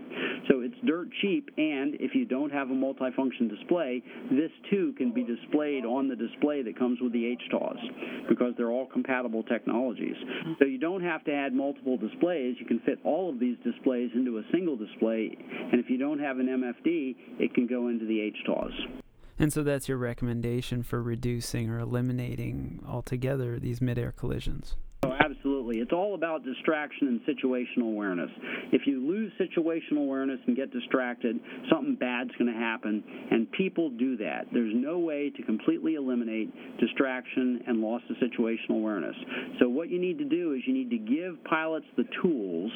So 0.49 0.61
it's 0.61 0.75
dirt 0.85 1.07
cheap, 1.21 1.49
and 1.57 1.95
if 1.95 2.13
you 2.13 2.25
don't 2.25 2.51
have 2.51 2.69
a 2.69 2.73
multifunction 2.73 3.49
display, 3.49 4.03
this 4.31 4.51
too 4.69 4.93
can 4.97 5.11
be 5.11 5.23
displayed 5.23 5.85
on 5.85 6.07
the 6.07 6.15
display 6.15 6.61
that 6.63 6.77
comes 6.77 6.99
with 7.01 7.13
the 7.13 7.35
HTAWS 7.49 8.27
because 8.29 8.53
they're 8.57 8.71
all 8.71 8.87
compatible 8.87 9.43
technologies. 9.43 10.15
So 10.59 10.65
you 10.65 10.77
don't 10.77 11.03
have 11.03 11.23
to 11.25 11.33
add 11.33 11.53
multiple 11.53 11.97
displays. 11.97 12.55
You 12.59 12.65
can 12.65 12.78
fit 12.85 12.99
all 13.03 13.29
of 13.29 13.39
these 13.39 13.57
displays 13.63 14.11
into 14.13 14.37
a 14.37 14.43
single 14.51 14.75
display, 14.75 15.35
and 15.71 15.79
if 15.79 15.89
you 15.89 15.97
don't 15.97 16.19
have 16.19 16.39
an 16.39 16.47
MFD, 16.47 17.15
it 17.39 17.53
can 17.53 17.67
go 17.67 17.87
into 17.87 18.05
the 18.05 18.31
HTAWS. 18.47 19.01
And 19.37 19.53
so 19.53 19.63
that's 19.63 19.87
your 19.87 19.97
recommendation 19.97 20.83
for 20.83 21.01
reducing 21.01 21.69
or 21.69 21.79
eliminating 21.79 22.83
altogether 22.85 23.57
these 23.57 23.79
mid-air 23.79 24.11
collisions. 24.11 24.75
Oh, 25.03 25.13
absolutely. 25.13 25.58
It's 25.77 25.91
all 25.91 26.15
about 26.15 26.43
distraction 26.43 27.07
and 27.07 27.21
situational 27.21 27.91
awareness. 27.91 28.29
If 28.71 28.87
you 28.87 29.05
lose 29.05 29.31
situational 29.39 29.99
awareness 29.99 30.39
and 30.47 30.55
get 30.55 30.71
distracted, 30.71 31.39
something 31.71 31.95
bad's 31.95 32.31
going 32.39 32.51
to 32.51 32.59
happen, 32.59 33.03
and 33.31 33.51
people 33.51 33.89
do 33.91 34.17
that. 34.17 34.47
There's 34.51 34.73
no 34.75 34.99
way 34.99 35.29
to 35.29 35.43
completely 35.43 35.95
eliminate 35.95 36.49
distraction 36.79 37.61
and 37.67 37.81
loss 37.81 38.01
of 38.09 38.15
situational 38.17 38.77
awareness. 38.77 39.15
So, 39.59 39.69
what 39.69 39.89
you 39.89 39.99
need 39.99 40.17
to 40.19 40.25
do 40.25 40.53
is 40.53 40.61
you 40.65 40.73
need 40.73 40.89
to 40.89 40.97
give 40.97 41.43
pilots 41.43 41.85
the 41.97 42.05
tools 42.21 42.71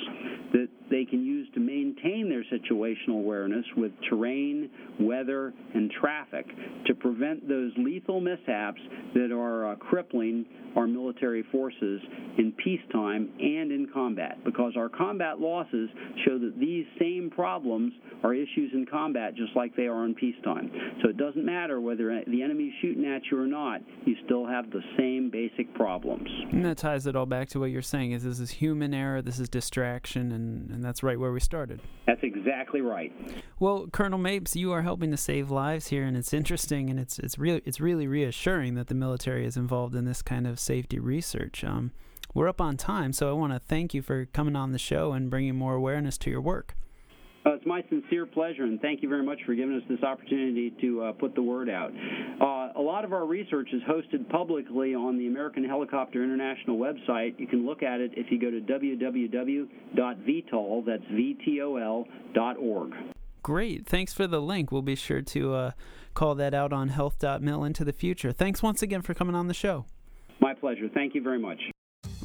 that 0.51 0.67
they 0.89 1.05
can 1.05 1.25
use 1.25 1.47
to 1.55 1.59
maintain 1.59 2.29
their 2.29 2.43
situational 2.53 3.19
awareness 3.19 3.65
with 3.75 3.91
terrain, 4.09 4.69
weather, 4.99 5.53
and 5.73 5.91
traffic 5.99 6.45
to 6.85 6.93
prevent 6.93 7.47
those 7.47 7.71
lethal 7.77 8.21
mishaps 8.21 8.79
that 9.13 9.31
are 9.31 9.71
uh, 9.71 9.75
crippling 9.75 10.45
our 10.75 10.87
military 10.87 11.43
forces 11.51 12.01
in 12.37 12.53
peacetime 12.83 13.29
and 13.39 13.71
in 13.71 13.87
combat 13.93 14.43
because 14.43 14.73
our 14.77 14.89
combat 14.89 15.39
losses 15.39 15.89
show 16.25 16.37
that 16.39 16.53
these 16.59 16.85
same 16.99 17.29
problems 17.33 17.93
are 18.23 18.33
issues 18.33 18.71
in 18.73 18.85
combat 18.89 19.35
just 19.35 19.55
like 19.55 19.75
they 19.75 19.87
are 19.87 20.05
in 20.05 20.15
peacetime. 20.15 20.71
So 21.01 21.09
it 21.09 21.17
doesn't 21.17 21.45
matter 21.45 21.81
whether 21.81 22.21
the 22.27 22.41
enemy's 22.41 22.73
shooting 22.81 23.05
at 23.05 23.21
you 23.31 23.39
or 23.39 23.47
not, 23.47 23.81
you 24.05 24.15
still 24.25 24.45
have 24.45 24.69
the 24.71 24.81
same 24.97 25.29
basic 25.29 25.73
problems. 25.75 26.29
And 26.51 26.65
that 26.65 26.77
ties 26.77 27.05
it 27.07 27.15
all 27.15 27.25
back 27.25 27.49
to 27.49 27.59
what 27.59 27.71
you're 27.71 27.81
saying 27.81 28.11
is 28.11 28.23
this 28.23 28.39
is 28.39 28.49
human 28.49 28.93
error, 28.93 29.21
this 29.21 29.39
is 29.39 29.49
distraction, 29.49 30.31
and, 30.31 30.69
and 30.69 30.83
that's 30.83 31.03
right 31.03 31.19
where 31.19 31.31
we 31.31 31.39
started. 31.39 31.81
That's 32.07 32.23
exactly 32.23 32.81
right. 32.81 33.11
Well, 33.59 33.87
Colonel 33.91 34.19
Mapes, 34.19 34.55
you 34.55 34.71
are 34.71 34.81
helping 34.81 35.11
to 35.11 35.17
save 35.17 35.51
lives 35.51 35.87
here, 35.87 36.03
and 36.03 36.15
it's 36.15 36.33
interesting 36.33 36.89
and 36.89 36.99
it's 36.99 37.19
it's 37.19 37.37
really 37.37 37.61
it's 37.65 37.79
really 37.79 38.07
reassuring 38.07 38.75
that 38.75 38.87
the 38.87 38.95
military 38.95 39.45
is 39.45 39.57
involved 39.57 39.95
in 39.95 40.05
this 40.05 40.21
kind 40.21 40.47
of 40.47 40.59
safety 40.59 40.99
research. 40.99 41.63
Um, 41.63 41.91
we're 42.33 42.47
up 42.47 42.61
on 42.61 42.77
time, 42.77 43.13
so 43.13 43.29
I 43.29 43.33
want 43.33 43.53
to 43.53 43.59
thank 43.59 43.93
you 43.93 44.01
for 44.01 44.25
coming 44.25 44.55
on 44.55 44.71
the 44.71 44.79
show 44.79 45.13
and 45.13 45.29
bringing 45.29 45.55
more 45.55 45.75
awareness 45.75 46.17
to 46.19 46.29
your 46.29 46.41
work. 46.41 46.75
Uh, 47.45 47.55
it's 47.55 47.65
my 47.65 47.83
sincere 47.89 48.25
pleasure, 48.25 48.63
and 48.63 48.79
thank 48.79 49.03
you 49.03 49.09
very 49.09 49.23
much 49.23 49.39
for 49.45 49.53
giving 49.53 49.75
us 49.75 49.83
this 49.89 50.01
opportunity 50.01 50.73
to 50.79 51.03
uh, 51.03 51.11
put 51.11 51.35
the 51.35 51.41
word 51.41 51.69
out. 51.69 51.91
Uh, 52.39 52.69
a 52.79 52.81
lot 52.81 53.03
of 53.03 53.11
our 53.11 53.25
research 53.25 53.67
is 53.73 53.81
hosted 53.83 54.29
publicly 54.29 54.95
on 54.95 55.17
the 55.17 55.27
American 55.27 55.65
Helicopter 55.65 56.23
International 56.23 56.77
website. 56.77 57.37
You 57.37 57.47
can 57.47 57.65
look 57.65 57.83
at 57.83 57.99
it 57.99 58.11
if 58.15 58.31
you 58.31 58.39
go 58.39 58.49
to 58.49 58.61
www.vtol, 58.61 59.65
that's 60.85 61.03
V-T-O-L, 61.11 62.05
dot 62.33 62.55
org. 62.57 62.93
Great. 63.41 63.85
Thanks 63.85 64.13
for 64.13 64.25
the 64.25 64.39
link. 64.41 64.71
We'll 64.71 64.81
be 64.81 64.95
sure 64.95 65.21
to 65.21 65.53
uh, 65.53 65.71
call 66.13 66.35
that 66.35 66.53
out 66.53 66.71
on 66.71 66.87
health.mil 66.87 67.65
into 67.65 67.83
the 67.83 67.91
future. 67.91 68.31
Thanks 68.31 68.63
once 68.63 68.81
again 68.81 69.01
for 69.01 69.13
coming 69.13 69.35
on 69.35 69.49
the 69.49 69.53
show. 69.53 69.85
My 70.39 70.53
pleasure. 70.53 70.87
Thank 70.93 71.13
you 71.13 71.21
very 71.21 71.39
much. 71.39 71.59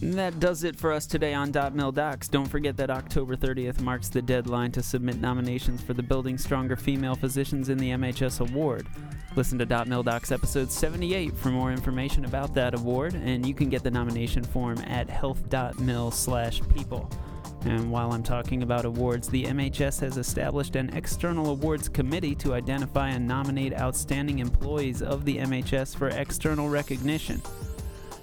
That 0.00 0.38
does 0.38 0.62
it 0.62 0.76
for 0.76 0.92
us 0.92 1.06
today 1.06 1.34
on 1.34 1.50
Dot 1.50 1.74
Mil 1.74 1.90
Docs. 1.90 2.28
Don't 2.28 2.46
forget 2.46 2.76
that 2.76 2.88
October 2.88 3.34
30th 3.34 3.80
marks 3.80 4.08
the 4.08 4.22
deadline 4.22 4.70
to 4.72 4.82
submit 4.82 5.20
nominations 5.20 5.82
for 5.82 5.92
the 5.92 6.04
Building 6.04 6.38
Stronger 6.38 6.76
Female 6.76 7.16
Physicians 7.16 7.68
in 7.68 7.78
the 7.78 7.90
MHS 7.90 8.40
Award. 8.48 8.86
Listen 9.34 9.58
to 9.58 9.66
Dot 9.66 9.88
Mil 9.88 10.04
Docs 10.04 10.30
episode 10.30 10.70
78 10.70 11.36
for 11.36 11.48
more 11.48 11.72
information 11.72 12.24
about 12.26 12.54
that 12.54 12.74
award, 12.74 13.14
and 13.14 13.44
you 13.44 13.54
can 13.54 13.68
get 13.68 13.82
the 13.82 13.90
nomination 13.90 14.44
form 14.44 14.78
at 14.86 15.10
health.mil 15.10 16.12
slash 16.12 16.62
people. 16.72 17.10
And 17.62 17.90
while 17.90 18.12
I'm 18.12 18.22
talking 18.22 18.62
about 18.62 18.84
awards, 18.84 19.28
the 19.28 19.46
MHS 19.46 19.98
has 20.00 20.16
established 20.16 20.76
an 20.76 20.90
external 20.94 21.50
awards 21.50 21.88
committee 21.88 22.36
to 22.36 22.54
identify 22.54 23.08
and 23.08 23.26
nominate 23.26 23.74
outstanding 23.74 24.38
employees 24.38 25.02
of 25.02 25.24
the 25.24 25.38
MHS 25.38 25.96
for 25.96 26.08
external 26.08 26.68
recognition. 26.68 27.42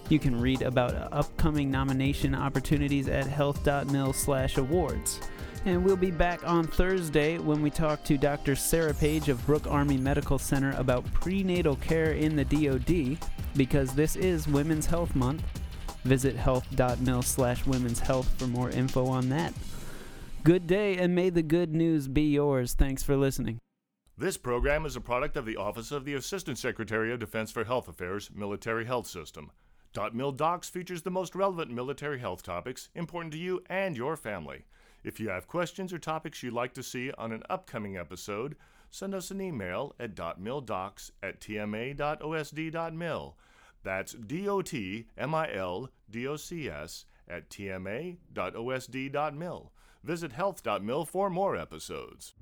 You 0.09 0.19
can 0.19 0.39
read 0.39 0.61
about 0.61 0.93
upcoming 1.11 1.71
nomination 1.71 2.35
opportunities 2.35 3.07
at 3.07 3.25
health.mil/awards. 3.25 5.19
And 5.65 5.83
we'll 5.83 5.97
be 5.97 6.11
back 6.11 6.47
on 6.47 6.67
Thursday 6.67 7.39
when 7.39 7.63
we 7.63 7.71
talk 7.71 8.03
to 8.03 8.19
Dr. 8.19 8.55
Sarah 8.55 8.93
Page 8.93 9.29
of 9.29 9.43
Brooke 9.47 9.65
Army 9.65 9.97
Medical 9.97 10.37
Center 10.37 10.75
about 10.77 11.11
prenatal 11.11 11.75
care 11.77 12.11
in 12.11 12.35
the 12.35 12.45
DoD 12.45 13.17
because 13.55 13.95
this 13.95 14.15
is 14.15 14.47
Women's 14.47 14.85
Health 14.85 15.15
Month. 15.15 15.41
Visit 16.03 16.35
health.mil 16.35 17.23
slash 17.23 17.65
women's 17.65 17.99
health 17.99 18.29
for 18.37 18.45
more 18.45 18.69
info 18.69 19.07
on 19.07 19.29
that. 19.29 19.53
Good 20.43 20.67
day, 20.67 20.97
and 20.97 21.15
may 21.15 21.31
the 21.31 21.41
good 21.41 21.73
news 21.73 22.07
be 22.07 22.29
yours. 22.29 22.75
Thanks 22.75 23.01
for 23.01 23.17
listening. 23.17 23.57
This 24.15 24.37
program 24.37 24.85
is 24.85 24.95
a 24.95 25.01
product 25.01 25.35
of 25.35 25.47
the 25.47 25.57
Office 25.57 25.91
of 25.91 26.05
the 26.05 26.13
Assistant 26.13 26.59
Secretary 26.59 27.11
of 27.11 27.19
Defense 27.19 27.49
for 27.49 27.63
Health 27.63 27.87
Affairs, 27.87 28.29
Military 28.31 28.85
Health 28.85 29.07
System. 29.07 29.49
.mil 30.13 30.31
Docs 30.31 30.69
features 30.69 31.01
the 31.01 31.12
most 31.12 31.36
relevant 31.36 31.71
military 31.71 32.19
health 32.19 32.43
topics 32.43 32.89
important 32.95 33.31
to 33.34 33.39
you 33.39 33.62
and 33.69 33.95
your 33.95 34.15
family. 34.15 34.65
If 35.03 35.19
you 35.19 35.29
have 35.29 35.47
questions 35.47 35.93
or 35.93 35.99
topics 35.99 36.41
you'd 36.41 36.53
like 36.53 36.73
to 36.73 36.84
see 36.84 37.12
on 37.17 37.31
an 37.31 37.43
upcoming 37.49 37.95
episode, 37.95 38.55
send 38.89 39.13
us 39.13 39.31
an 39.31 39.39
email 39.39 39.93
at 39.99 40.15
.mildocs 40.15 41.12
at 41.21 41.39
tma.osd.mil. 41.39 43.38
That's 43.84 44.13
D-O-T-M-I-L-D-O-C-S 44.13 44.65
at 47.27 47.49
tma.osd.mil. 47.49 48.21
Visit 50.03 50.31
health.mil 50.31 51.05
for 51.05 51.29
more 51.29 51.55
episodes. 51.55 52.34